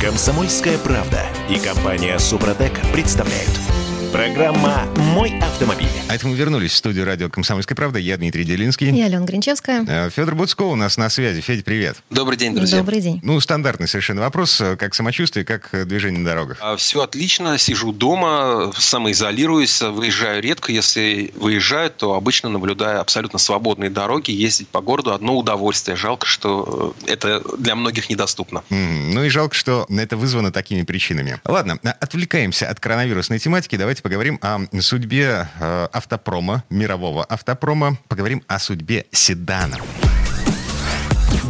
[0.00, 3.50] Комсомольская правда и компания Супротек представляют–
[4.16, 5.90] Программа «Мой автомобиль».
[6.08, 7.98] А это мы вернулись в студию радио «Комсомольская правда».
[7.98, 8.90] Я Дмитрий Делинский.
[8.90, 9.84] Я Алена Гринчевская.
[9.86, 11.42] Э, Федор Буцко у нас на связи.
[11.42, 11.98] Федь, привет.
[12.08, 12.78] Добрый день, друзья.
[12.78, 13.20] Добрый день.
[13.22, 14.62] Ну, стандартный совершенно вопрос.
[14.78, 16.56] Как самочувствие, как движение на дорогах?
[16.62, 17.58] А, все отлично.
[17.58, 20.72] Сижу дома, самоизолируюсь, выезжаю редко.
[20.72, 24.30] Если выезжаю, то обычно наблюдаю абсолютно свободные дороги.
[24.30, 25.94] Ездить по городу– одно удовольствие.
[25.94, 28.62] Жалко, что э, это для многих недоступно.
[28.70, 31.38] Mm, ну и жалко, что это вызвано такими причинами.
[31.44, 33.76] Ладно, отвлекаемся от коронавирусной тематики.
[33.76, 37.98] Давайте поговорим о судьбе э, автопрома, мирового автопрома.
[38.06, 39.78] Поговорим о судьбе седана.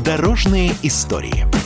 [0.03, 1.66] Дорожные истории.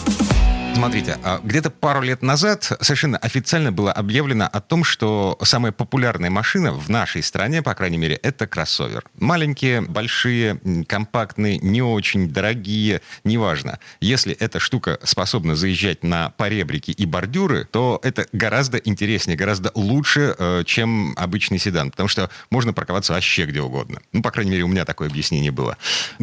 [0.81, 6.31] Смотрите, а, где-то пару лет назад совершенно официально было объявлено о том, что самая популярная
[6.31, 9.05] машина в нашей стране, по крайней мере, это кроссовер.
[9.19, 13.79] Маленькие, большие, компактные, не очень дорогие, неважно.
[14.01, 20.35] Если эта штука способна заезжать на поребрики и бордюры, то это гораздо интереснее, гораздо лучше,
[20.39, 24.01] э, чем обычный седан, потому что можно парковаться вообще где угодно.
[24.15, 25.77] Ну, по крайней мере, у меня такое объяснение было.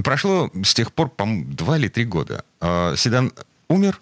[0.04, 2.44] Прошло с тех пор, по-моему, два или три года.
[2.60, 3.32] Э, седан
[3.70, 4.00] умер?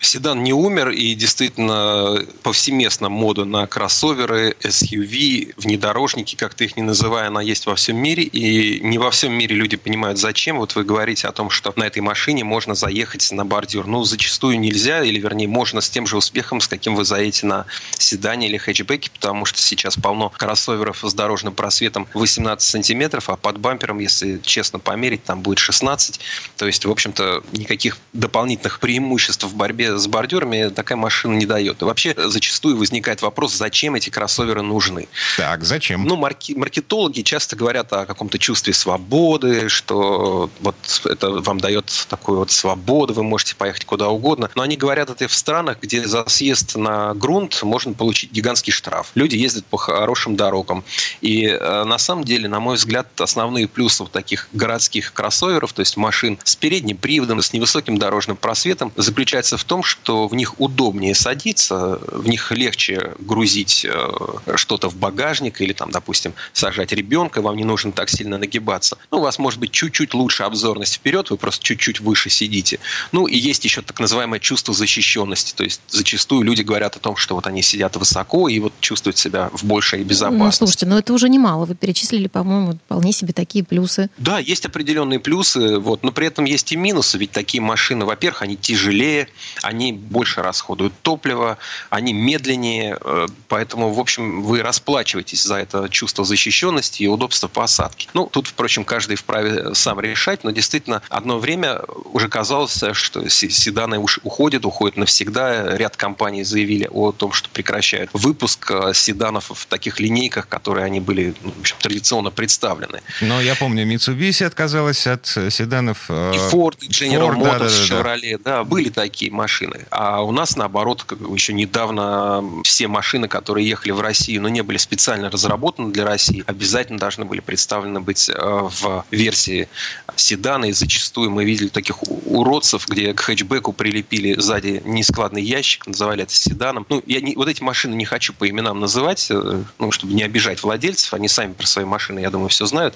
[0.00, 6.82] Седан не умер, и действительно повсеместно мода на кроссоверы, SUV, внедорожники, как ты их не
[6.82, 10.58] называя, она есть во всем мире, и не во всем мире люди понимают, зачем.
[10.58, 13.86] Вот вы говорите о том, что на этой машине можно заехать на бордюр.
[13.86, 17.66] Ну, зачастую нельзя, или вернее, можно с тем же успехом, с каким вы заедете на
[17.98, 23.58] седане или хэтчбеке, потому что сейчас полно кроссоверов с дорожным просветом 18 сантиметров, а под
[23.58, 26.20] бампером, если честно померить, там будет 16.
[26.56, 31.46] То есть, в общем-то, никаких дополнительных преимуществ преимуществ в борьбе с бордюрами такая машина не
[31.46, 31.82] дает.
[31.82, 35.08] И вообще зачастую возникает вопрос, зачем эти кроссоверы нужны.
[35.36, 36.04] Так, зачем?
[36.04, 42.38] Ну, марки, маркетологи часто говорят о каком-то чувстве свободы, что вот это вам дает такую
[42.38, 44.50] вот свободу, вы можете поехать куда угодно.
[44.56, 49.12] Но они говорят это в странах, где за съезд на грунт можно получить гигантский штраф.
[49.14, 50.82] Люди ездят по хорошим дорогам.
[51.20, 55.80] И э, на самом деле, на мой взгляд, основные плюсы вот таких городских кроссоверов, то
[55.80, 60.60] есть машин с передним приводом, с невысоким дорожным просветом, заключается в том, что в них
[60.60, 64.08] удобнее садиться, в них легче грузить э,
[64.56, 68.98] что-то в багажник или, там, допустим, сажать ребенка, вам не нужно так сильно нагибаться.
[69.10, 72.78] Ну, у вас может быть чуть-чуть лучше обзорность вперед, вы просто чуть-чуть выше сидите.
[73.12, 75.54] Ну, и есть еще так называемое чувство защищенности.
[75.54, 79.18] То есть зачастую люди говорят о том, что вот они сидят высоко и вот чувствуют
[79.18, 80.44] себя в большей безопасности.
[80.44, 81.64] Ну, слушайте, но это уже немало.
[81.64, 84.10] Вы перечислили, по-моему, вполне себе такие плюсы.
[84.18, 88.42] Да, есть определенные плюсы, вот, но при этом есть и минусы, ведь такие машины, во-первых,
[88.42, 89.28] они тяжелые, тяжелее,
[89.62, 91.58] они больше расходуют топлива,
[91.90, 98.08] они медленнее, э, поэтому, в общем, вы расплачиваетесь за это чувство защищенности и удобства посадки.
[98.14, 101.80] Ну, тут, впрочем, каждый вправе сам решать, но действительно одно время
[102.12, 105.76] уже казалось, что седаны уходят, уходят навсегда.
[105.76, 111.00] Ряд компаний заявили о том, что прекращают выпуск э, седанов в таких линейках, которые они
[111.00, 113.00] были ну, в общем, традиционно представлены.
[113.20, 116.04] Но я помню, Mitsubishi отказалась от седанов.
[116.08, 119.86] Э, и Ford, и General Ford, Motors, да, да, да, Chevrolet, да, были такие машины.
[119.90, 124.62] А у нас, наоборот, как еще недавно все машины, которые ехали в Россию, но не
[124.62, 129.68] были специально разработаны для России, обязательно должны были представлены быть э, в версии
[130.16, 130.66] седана.
[130.66, 136.34] И зачастую мы видели таких уродцев, где к хэтчбеку прилепили сзади нескладный ящик, называли это
[136.34, 136.86] седаном.
[136.88, 140.22] Ну, я не, вот эти машины не хочу по именам называть, э, ну, чтобы не
[140.22, 141.14] обижать владельцев.
[141.14, 142.94] Они сами про свои машины, я думаю, все знают.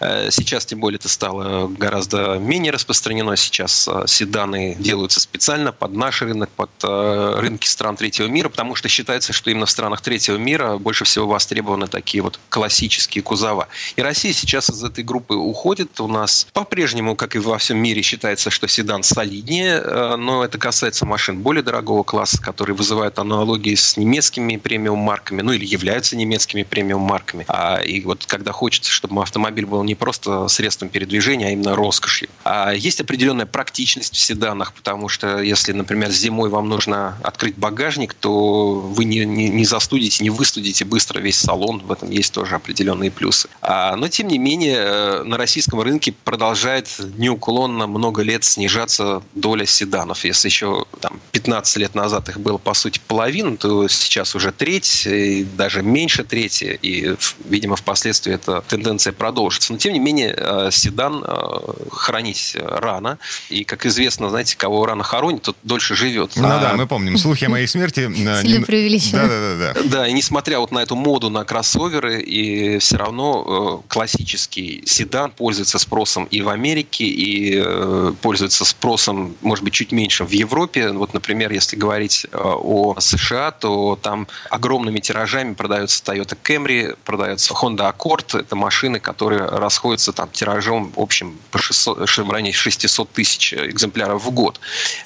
[0.00, 3.36] Э, сейчас, тем более, это стало гораздо менее распространено.
[3.36, 9.32] Сейчас седаны делаются специально под наш рынок, под рынки стран третьего мира, потому что считается,
[9.32, 13.68] что именно в странах третьего мира больше всего востребованы такие вот классические кузова.
[13.96, 16.00] И Россия сейчас из этой группы уходит.
[16.00, 20.58] У нас по-прежнему, как и во всем мире, считается, что седан солиднее, э, но это
[20.58, 26.62] касается машин более дорогого класса, которые вызывают аналогии с немецкими премиум-марками, ну или являются немецкими
[26.62, 27.44] премиум-марками.
[27.48, 32.28] А, и вот когда хочется, чтобы автомобиль был не просто средством передвижения, а именно роскошью.
[32.44, 38.14] А есть определенная практичность в седанах, потому что если, например, зимой вам нужно открыть багажник,
[38.14, 41.80] то вы не, не, не застудите, не выстудите быстро весь салон.
[41.80, 43.48] В этом есть тоже определенные плюсы.
[43.60, 49.66] А, но, тем не менее, э, на российском рынке продолжает неуклонно много лет снижаться доля
[49.66, 50.24] седанов.
[50.24, 55.06] Если еще там, 15 лет назад их было, по сути, половина, то сейчас уже треть,
[55.06, 56.78] и даже меньше трети.
[56.82, 59.72] И, видимо, впоследствии эта тенденция продолжится.
[59.72, 63.18] Но, тем не менее, э, седан э, хранить рано.
[63.50, 66.36] И, как известно, знаете, кого рано хоронит, тот дольше живет.
[66.36, 66.60] Ну а...
[66.60, 68.08] да, мы помним слухи о моей смерти.
[68.14, 69.22] Сильно преувеличено.
[69.22, 69.80] Да, да, да, да.
[69.88, 75.32] Да, и несмотря вот на эту моду на кроссоверы, и все равно э, классический седан
[75.32, 80.90] пользуется спросом и в Америке, и э, пользуется спросом, может быть, чуть меньше в Европе.
[80.92, 87.52] Вот, например, если говорить э, о США, то там огромными тиражами продается Toyota Camry, продается
[87.52, 88.38] Honda Accord.
[88.38, 94.30] Это машины, которые расходятся там тиражом общим по 600, в районе 600 тысяч экземпляров в
[94.30, 94.41] год.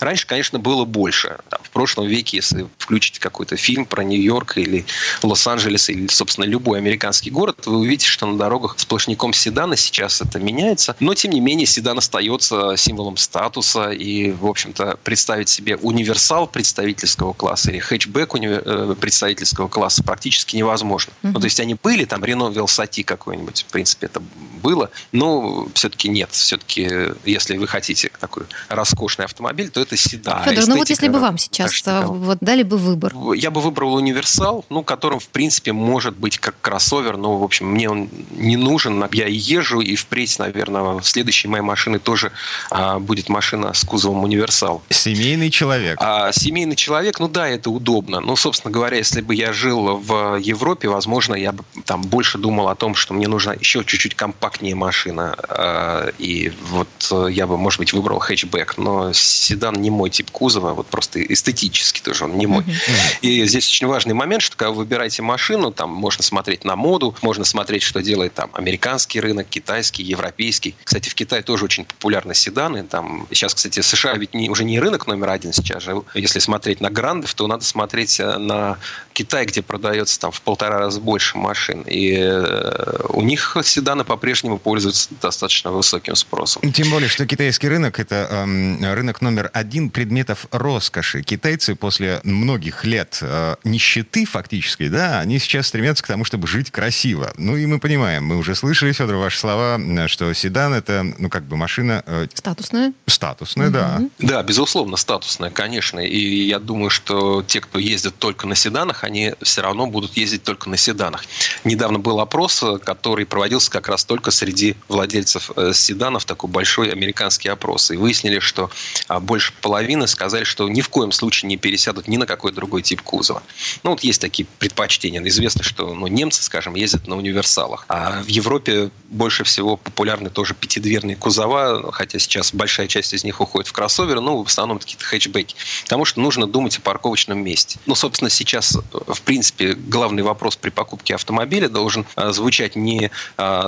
[0.00, 1.38] Раньше, конечно, было больше.
[1.48, 4.86] Там, в прошлом веке, если включить какой-то фильм про Нью-Йорк или
[5.22, 10.38] Лос-Анджелес или, собственно, любой американский город, вы увидите, что на дорогах сплошняком седана сейчас это
[10.38, 10.96] меняется.
[11.00, 17.32] Но, тем не менее, седан остается символом статуса и, в общем-то, представить себе универсал представительского
[17.32, 21.12] класса или хэтчбэк э, представительского класса практически невозможно.
[21.22, 21.30] Mm-hmm.
[21.32, 24.22] Ну, то есть они были, там, Рено Велсати какой-нибудь, в принципе, это
[24.62, 26.30] было, но все-таки нет.
[26.32, 26.90] Все-таки,
[27.24, 30.42] если вы хотите такой роскошный автомобиль, то это седан.
[30.44, 33.12] Федор, ну вот если бы вам сейчас вот дали бы выбор.
[33.34, 37.66] Я бы выбрал универсал, ну, которым, в принципе, может быть как кроссовер, но, в общем,
[37.66, 39.04] мне он не нужен.
[39.12, 42.32] Я езжу, и впредь, наверное, следующей моей машины тоже
[42.70, 44.82] а, будет машина с кузовом универсал.
[44.90, 45.98] Семейный человек.
[46.00, 48.20] А, семейный человек, ну да, это удобно.
[48.20, 52.68] Ну, собственно говоря, если бы я жил в Европе, возможно, я бы там больше думал
[52.68, 55.36] о том, что мне нужна еще чуть-чуть компактнее машина.
[55.48, 58.78] А, и вот я бы, может быть, выбрал хэтчбэк.
[58.78, 62.64] Но седан не мой тип кузова, вот просто эстетически тоже он не мой.
[62.64, 63.18] Mm-hmm.
[63.22, 67.14] И здесь очень важный момент, что когда вы выбираете машину, там можно смотреть на моду,
[67.22, 70.74] можно смотреть, что делает там американский рынок, китайский, европейский.
[70.84, 72.82] Кстати, в Китае тоже очень популярны седаны.
[72.82, 76.02] Там сейчас, кстати, США ведь не, уже не рынок номер один сейчас же.
[76.14, 78.78] Если смотреть на грандов, то надо смотреть э, на
[79.12, 81.82] Китай, где продается там в полтора раза больше машин.
[81.82, 86.72] И э, у них седаны по-прежнему пользуются достаточно высоким спросом.
[86.72, 91.22] Тем более, что китайский рынок– это э, рынок номер один предметов роскоши.
[91.22, 96.70] Китайцы после многих лет э, нищеты фактически, да, они сейчас стремятся к тому, чтобы жить
[96.70, 97.32] красиво.
[97.36, 101.44] Ну и мы понимаем, мы уже слышали, Федор, ваши слова, что седан это, ну как
[101.44, 102.02] бы машина...
[102.06, 102.92] Э, статусная.
[103.06, 103.74] Статусная, угу.
[103.74, 104.00] да.
[104.18, 106.00] Да, безусловно, статусная, конечно.
[106.00, 110.42] И я думаю, что те, кто ездит только на седанах, они все равно будут ездить
[110.42, 111.24] только на седанах.
[111.64, 117.48] Недавно был опрос, который проводился как раз только среди владельцев э, седанов, такой большой американский
[117.48, 117.90] опрос.
[117.90, 118.70] И выяснили, что
[119.20, 123.02] больше половины сказали, что ни в коем случае не пересядут ни на какой другой тип
[123.02, 123.42] кузова.
[123.82, 125.22] Ну, вот есть такие предпочтения.
[125.26, 127.84] Известно, что ну, немцы, скажем, ездят на универсалах.
[127.88, 133.40] А в Европе больше всего популярны тоже пятидверные кузова, хотя сейчас большая часть из них
[133.40, 135.56] уходит в кроссоверы, но в основном какие-то хэтчбеки.
[135.82, 137.78] Потому что нужно думать о парковочном месте.
[137.86, 143.10] Ну, собственно, сейчас, в принципе, главный вопрос при покупке автомобиля должен а, звучать не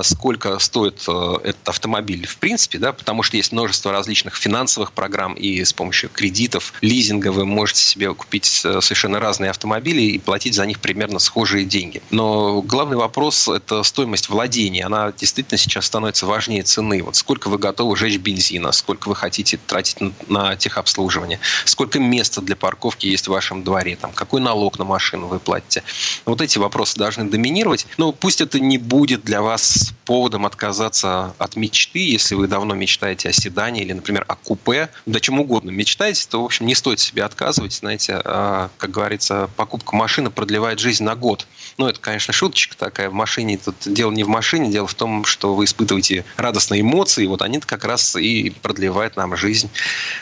[0.03, 5.33] сколько стоит этот автомобиль в принципе, да, потому что есть множество различных финансовых программ, программ
[5.33, 10.53] и с помощью кредитов, лизинга вы можете себе купить э, совершенно разные автомобили и платить
[10.53, 12.01] за них примерно схожие деньги.
[12.09, 14.85] Но главный вопрос– это стоимость владения.
[14.85, 17.03] Она действительно сейчас становится важнее цены.
[17.03, 19.97] Вот сколько вы готовы жечь бензина, сколько вы хотите тратить
[20.29, 25.27] на техобслуживание, сколько места для парковки есть в вашем дворе, там, какой налог на машину
[25.27, 25.83] вы платите.
[26.25, 27.87] Вот эти вопросы должны доминировать.
[27.97, 33.29] Но пусть это не будет для вас поводом отказаться от мечты, если вы давно мечтаете
[33.29, 36.99] о седане или, например, о купе, да чем угодно мечтаете, то, в общем, не стоит
[36.99, 37.73] себе отказывать.
[37.73, 41.47] Знаете, а, как говорится, покупка машины продлевает жизнь на год.
[41.79, 43.57] Ну, это, конечно, шуточка такая в машине.
[43.57, 47.61] Тут дело не в машине, дело в том, что вы испытываете радостные эмоции, вот они
[47.61, 49.69] как раз и продлевают нам жизнь.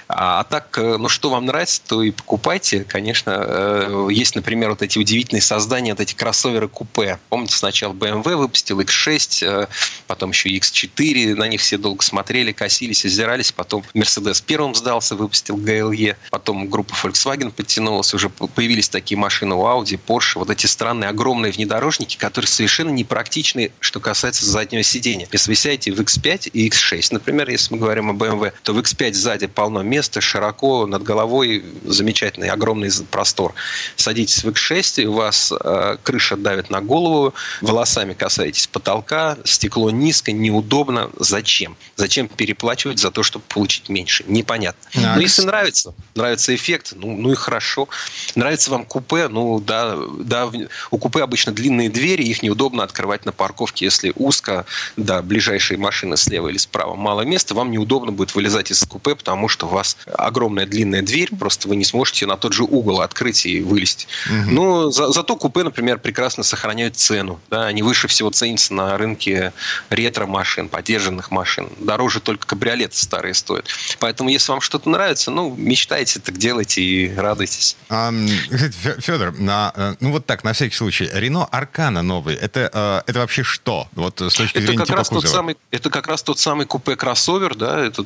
[0.08, 2.84] А, а так, э, ну, что вам нравится, то и покупайте.
[2.84, 7.18] Конечно, э, есть, например, вот эти удивительные создания, вот эти кроссоверы купе.
[7.30, 9.68] Помните, сначала BMW выпустил X6, э,
[10.06, 15.58] потом еще X4, на них все долго смотрели, косились, озирались, потом Mercedes первым сдался, выпустил
[15.58, 21.10] GLE, потом группа Volkswagen подтянулась, уже появились такие машины у Audi, Porsche, вот эти странные
[21.10, 25.28] огромные внедорожники, которые совершенно непрактичны, что касается заднего сидения.
[25.32, 28.80] Если вы сядете в X5 и X6, например, если мы говорим о BMW, то в
[28.80, 33.54] X5 сзади полно места, широко, над головой замечательный, огромный простор.
[33.96, 39.92] Садитесь в X6, и у вас э, крыша давит на голову, волосами касаетесь потолка, стекло
[39.92, 41.10] низко, неудобно.
[41.18, 41.78] Зачем?
[41.96, 44.24] Зачем переплачивать за то, чтобы получить меньше?
[44.28, 44.90] Непонятно.
[44.96, 47.88] А, Но если нравится, нравится эффект, ну, ну и хорошо.
[48.36, 50.50] Нравится вам купе, ну да, да,
[50.92, 56.18] у купе обычно длинные двери, их неудобно открывать на парковке, если узко, да, ближайшие машины
[56.18, 59.98] слева или справа мало места, вам неудобно будет вылезать из купе, потому что у вас
[60.14, 64.08] огромная длинная дверь, просто вы не сможете на тот же угол открыть и вылезть.
[64.26, 64.52] Угу.
[64.52, 67.40] Но за, зато купе, например, прекрасно сохраняют цену.
[67.50, 69.54] Да, они выше всего ценятся на рынке
[69.90, 71.70] ретро-машин, поддержанных машин.
[71.80, 73.66] Дороже только кабриолеты старые стоят.
[74.00, 77.76] Поэтому, если вам что-то нравится, ну, мечтайте, так делайте и радуйтесь.
[77.90, 78.12] А,
[79.00, 83.20] Федор, на, э, ну вот так, на всякий случай, Рено Аркана новый, это, э, это
[83.20, 83.88] вообще что?
[83.96, 85.24] Вот с точки зрения это как типа раз кузова.
[85.24, 88.06] тот самый, Это как раз тот самый купе-кроссовер, да, это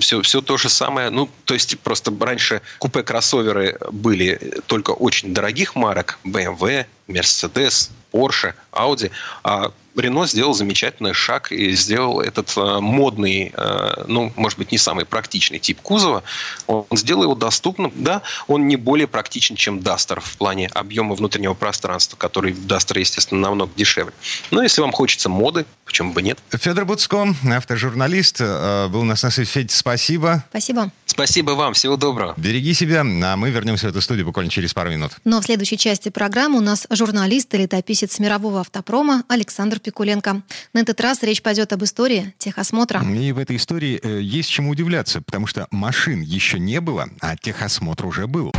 [0.00, 1.10] все, все то же самое.
[1.10, 9.10] Ну, то есть просто раньше купе-кроссоверы были только очень дорогих марок, BMW, Mercedes, Porsche, Audi,
[9.42, 14.78] а Рено сделал замечательный шаг и сделал этот э, модный, э, ну, может быть, не
[14.78, 16.22] самый практичный тип кузова.
[16.66, 17.92] Он сделал его доступным.
[17.94, 23.40] Да, он не более практичен, чем Duster в плане объема внутреннего пространства, который Duster, естественно,
[23.40, 24.12] намного дешевле.
[24.50, 26.38] Но если вам хочется моды, почему бы нет?
[26.50, 29.50] Федор Буцко, автожурналист, э, был у нас на связи.
[29.50, 30.44] Федь, спасибо.
[30.48, 30.90] Спасибо.
[31.04, 31.74] Спасибо вам.
[31.74, 32.34] Всего доброго.
[32.38, 35.12] Береги себя, а мы вернемся в эту студию буквально через пару минут.
[35.24, 40.42] Но в следующей части программы у нас журналист и летописец мирового автопрома Александр Пикуленко.
[40.72, 43.02] На этот раз речь пойдет об истории техосмотра.
[43.02, 47.36] И в этой истории э, есть чему удивляться, потому что машин еще не было, а
[47.36, 48.52] техосмотр уже был.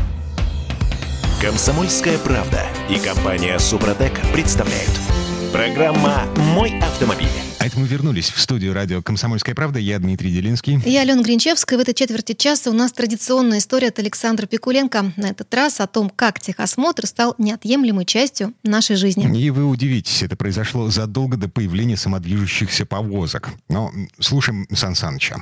[1.42, 5.23] Комсомольская правда и компания Супротек представляют.
[5.54, 7.28] Программа «Мой автомобиль».
[7.60, 9.78] А это мы вернулись в студию радио «Комсомольская правда».
[9.78, 10.82] Я Дмитрий Делинский.
[10.84, 11.78] Я Алена Гринчевская.
[11.78, 15.13] В этой четверти часа у нас традиционная история от Александра Пикуленко.
[15.16, 19.39] На этот раз о том, как техосмотр стал неотъемлемой частью нашей жизни.
[19.39, 23.52] И вы удивитесь, это произошло задолго до появления самодвижущихся повозок.
[23.70, 25.36] Но слушаем Сан Саныча.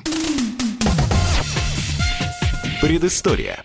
[2.81, 3.63] Предыстория.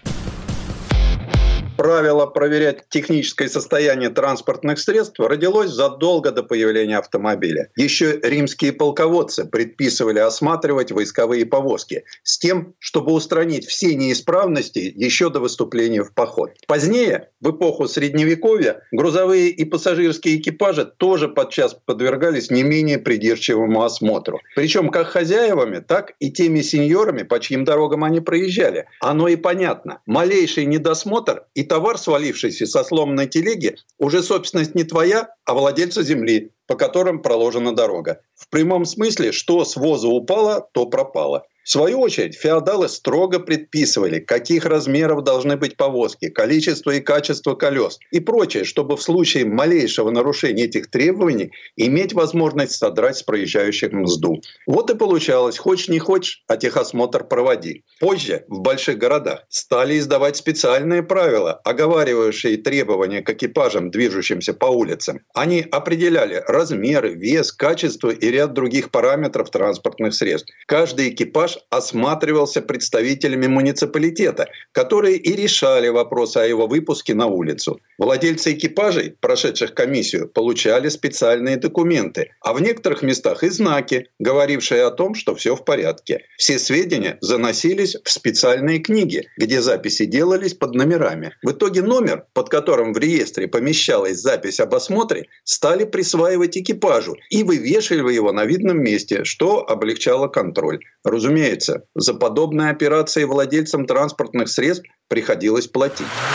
[1.86, 7.70] Правило проверять техническое состояние транспортных средств родилось задолго до появления автомобиля.
[7.76, 15.38] Еще римские полководцы предписывали осматривать войсковые повозки с тем, чтобы устранить все неисправности еще до
[15.38, 16.50] выступления в поход.
[16.66, 24.40] Позднее, в эпоху Средневековья, грузовые и пассажирские экипажи тоже подчас подвергались не менее придирчивому осмотру.
[24.56, 28.86] Причем как хозяевами, так и теми сеньорами, по чьим дорогам они проезжали.
[29.00, 30.00] Оно и понятно.
[30.06, 36.52] Малейший недосмотр и товар, свалившийся со сломанной телеги, уже собственность не твоя, а владельца земли,
[36.66, 38.22] по которым проложена дорога.
[38.34, 41.44] В прямом смысле, что с воза упало, то пропало.
[41.66, 47.98] В свою очередь, феодалы строго предписывали, каких размеров должны быть повозки, количество и качество колес
[48.12, 54.40] и прочее, чтобы в случае малейшего нарушения этих требований иметь возможность содрать с проезжающих мзду.
[54.68, 57.82] Вот и получалось, хочешь не хочешь, а техосмотр проводи.
[57.98, 65.18] Позже в больших городах стали издавать специальные правила, оговаривающие требования к экипажам, движущимся по улицам.
[65.34, 70.52] Они определяли размеры, вес, качество и ряд других параметров транспортных средств.
[70.68, 77.80] Каждый экипаж осматривался представителями муниципалитета, которые и решали вопросы о его выпуске на улицу.
[77.98, 84.90] Владельцы экипажей, прошедших комиссию, получали специальные документы, а в некоторых местах и знаки, говорившие о
[84.90, 86.24] том, что все в порядке.
[86.36, 91.34] Все сведения заносились в специальные книги, где записи делались под номерами.
[91.42, 97.42] В итоге номер, под которым в реестре помещалась запись об осмотре, стали присваивать экипажу и
[97.42, 100.80] вывешивали его на видном месте, что облегчало контроль.
[101.04, 101.45] Разумеется,
[101.94, 106.26] за подобные операции владельцам транспортных средств приходилось платить.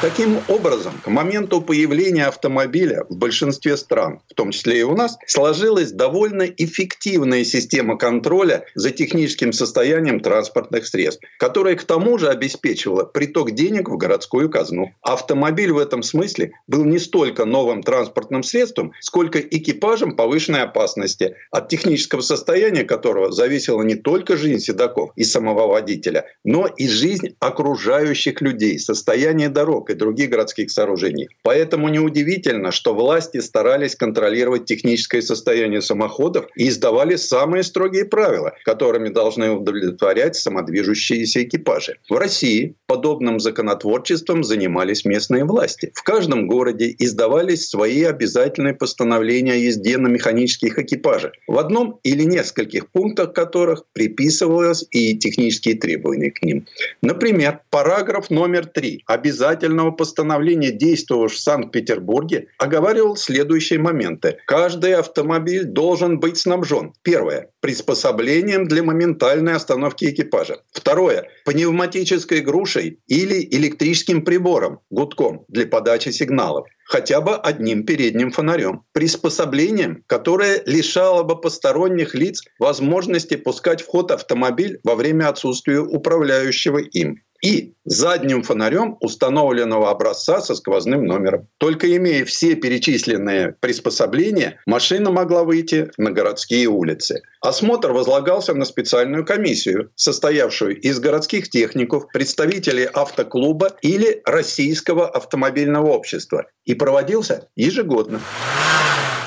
[0.00, 5.18] Таким образом, к моменту появления автомобиля в большинстве стран, в том числе и у нас,
[5.26, 13.04] сложилась довольно эффективная система контроля за техническим состоянием транспортных средств, которая к тому же обеспечивала
[13.04, 14.90] приток денег в городскую казну.
[15.02, 21.68] Автомобиль в этом смысле был не столько новым транспортным средством, сколько экипажем повышенной опасности, от
[21.68, 28.40] технического состояния которого зависела не только жизнь седаков и самого водителя, но и жизнь окружающих
[28.40, 31.28] людей, состояние дорог, и других городских сооружений.
[31.42, 39.08] Поэтому неудивительно, что власти старались контролировать техническое состояние самоходов и издавали самые строгие правила, которыми
[39.08, 41.96] должны удовлетворять самодвижущиеся экипажи.
[42.08, 45.92] В России подобным законотворчеством занимались местные власти.
[45.94, 52.22] В каждом городе издавались свои обязательные постановления о езде на механических экипажах, в одном или
[52.24, 56.66] нескольких пунктах которых приписывалось и технические требования к ним.
[57.02, 64.38] Например, параграф номер 3 обязательно федерального постановления, действовавшего в Санкт-Петербурге, оговаривал следующие моменты.
[64.46, 66.92] Каждый автомобиль должен быть снабжен.
[67.02, 67.48] Первое.
[67.60, 70.56] Приспособлением для моментальной остановки экипажа.
[70.72, 71.28] Второе.
[71.44, 78.82] Пневматической грушей или электрическим прибором, гудком, для подачи сигналов хотя бы одним передним фонарем.
[78.92, 86.78] Приспособлением, которое лишало бы посторонних лиц возможности пускать в ход автомобиль во время отсутствия управляющего
[86.78, 91.48] им и задним фонарем установленного образца со сквозным номером.
[91.58, 97.22] Только имея все перечисленные приспособления, машина могла выйти на городские улицы.
[97.40, 106.46] Осмотр возлагался на специальную комиссию, состоявшую из городских техников, представителей автоклуба или Российского автомобильного общества,
[106.64, 108.20] и проводился ежегодно.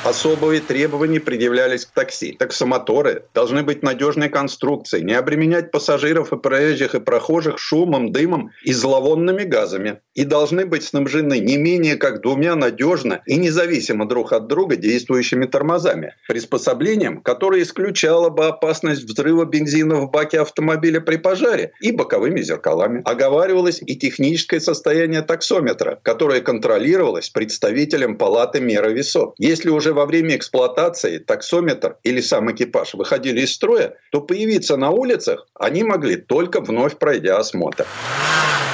[0.03, 2.35] Особые требования предъявлялись к такси.
[2.37, 8.73] Таксомоторы должны быть надежной конструкцией, не обременять пассажиров и проезжих и прохожих шумом, дымом и
[8.73, 10.01] зловонными газами.
[10.13, 15.45] И должны быть снабжены не менее как двумя надежно и независимо друг от друга действующими
[15.45, 16.15] тормозами.
[16.27, 23.01] Приспособлением, которое исключало бы опасность взрыва бензина в баке автомобиля при пожаре и боковыми зеркалами.
[23.05, 29.33] Оговаривалось и техническое состояние таксометра, которое контролировалось представителем палаты меры весов.
[29.37, 34.89] Если уже во время эксплуатации таксометр или сам экипаж выходили из строя, то появиться на
[34.89, 37.85] улицах они могли только вновь пройдя осмотр.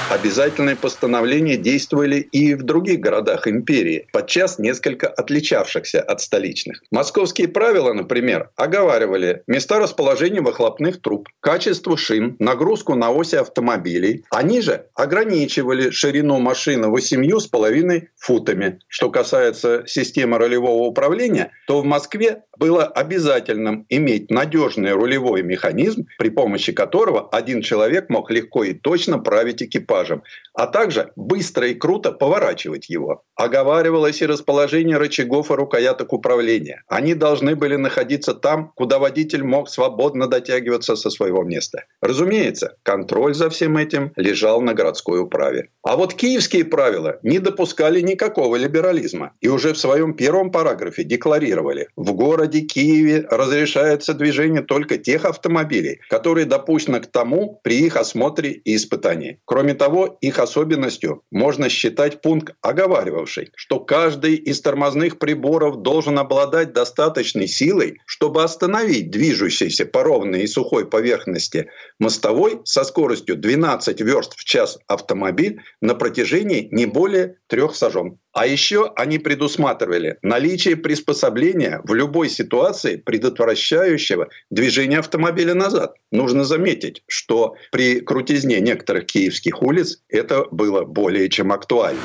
[0.10, 6.82] Обязательные постановления действовали и в других городах империи, подчас несколько отличавшихся от столичных.
[6.90, 14.26] Московские правила, например, оговаривали места расположения выхлопных труб, качество шин, нагрузку на оси автомобилей.
[14.32, 18.80] Они же ограничивали ширину машины 8,5 футами.
[18.88, 26.30] Что касается системы рулевого управления, то в Москве было обязательным иметь надежный рулевой механизм, при
[26.30, 30.24] помощи которого один человек мог легко и точно править экипажем экипажем,
[30.54, 33.24] а также быстро и круто поворачивать его.
[33.40, 36.84] Оговаривалось и расположение рычагов и рукояток управления.
[36.90, 41.86] Они должны были находиться там, куда водитель мог свободно дотягиваться со своего места.
[42.02, 45.70] Разумеется, контроль за всем этим лежал на городской управе.
[45.84, 51.88] А вот киевские правила не допускали никакого либерализма и уже в своем первом параграфе декларировали,
[51.96, 58.52] в городе Киеве разрешается движение только тех автомобилей, которые допущены к тому при их осмотре
[58.52, 59.40] и испытании.
[59.46, 66.74] Кроме того, их особенностью можно считать пункт, оговаривавший, что каждый из тормозных приборов должен обладать
[66.74, 71.70] достаточной силой, чтобы остановить движущийся по ровной и сухой поверхности
[72.00, 78.18] мостовой со скоростью 12 верст в час автомобиль на протяжении не более трех сажен.
[78.32, 85.96] А еще они предусматривали наличие приспособления в любой ситуации, предотвращающего движение автомобиля назад.
[86.12, 92.00] Нужно заметить, что при крутизне некоторых киевских улиц это было более чем актуально.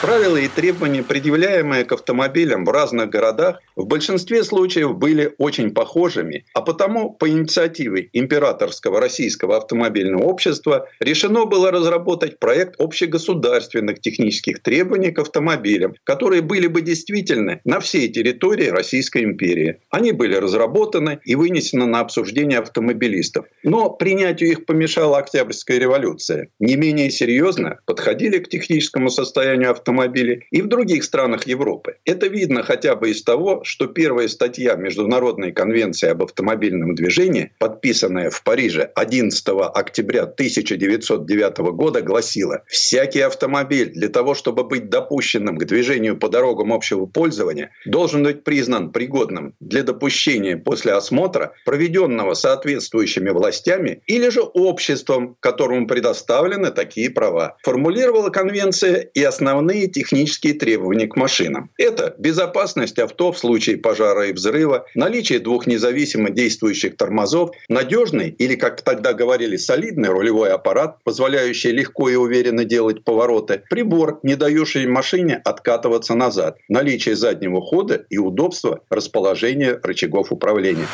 [0.00, 6.44] Правила и требования, предъявляемые к автомобилям в разных городах, в большинстве случаев были очень похожими,
[6.54, 15.10] а потому по инициативе Императорского российского автомобильного общества решено было разработать проект общегосударственных технических требований
[15.10, 19.80] к автомобилям, которые были бы действительны на всей территории Российской империи.
[19.90, 23.46] Они были разработаны и вынесены на обсуждение автомобилистов.
[23.64, 26.50] Но принятию их помешала Октябрьская революция.
[26.60, 31.96] Не менее серьезно подходили к техническому состоянию автомобилей и в других странах Европы.
[32.04, 38.28] Это видно хотя бы из того, что первая статья Международной конвенции об автомобильном движении, подписанная
[38.30, 45.64] в Париже 11 октября 1909 года, гласила «Всякий автомобиль для того, чтобы быть допущенным к
[45.64, 53.30] движению по дорогам общего пользования, должен быть признан пригодным для допущения после осмотра, проведенного соответствующими
[53.30, 57.56] властями или же обществом, которому предоставлены такие права.
[57.62, 61.70] Формулировала конвенция и основные технические требования к машинам.
[61.78, 68.56] Это безопасность авто в случае пожара и взрыва, наличие двух независимо действующих тормозов, надежный или,
[68.56, 74.86] как тогда говорили, солидный рулевой аппарат, позволяющий легко и уверенно делать повороты, прибор, не дающий
[74.86, 80.86] машине откатываться назад, наличие заднего хода и удобство расположения рычагов управления.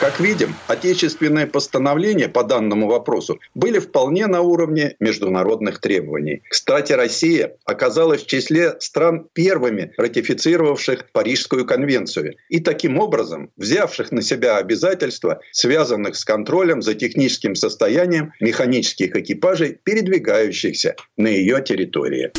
[0.00, 6.42] Как видим, отечественные постановления по данному вопросу были вполне на уровне международных требований.
[6.48, 7.56] Кстати, Россия
[7.90, 15.40] оказалась в числе стран первыми ратифицировавших Парижскую конвенцию и таким образом взявших на себя обязательства,
[15.50, 22.30] связанных с контролем за техническим состоянием механических экипажей, передвигающихся на ее территории.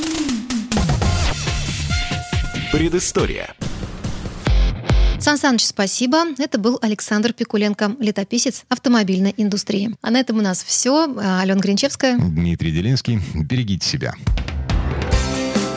[2.72, 3.54] Предыстория.
[5.20, 6.24] Сан Саныч, спасибо.
[6.40, 9.90] Это был Александр Пикуленко, летописец автомобильной индустрии.
[10.02, 11.04] А на этом у нас все.
[11.04, 12.18] Алена Гринчевская.
[12.18, 13.20] Дмитрий Делинский.
[13.36, 14.14] Берегите себя.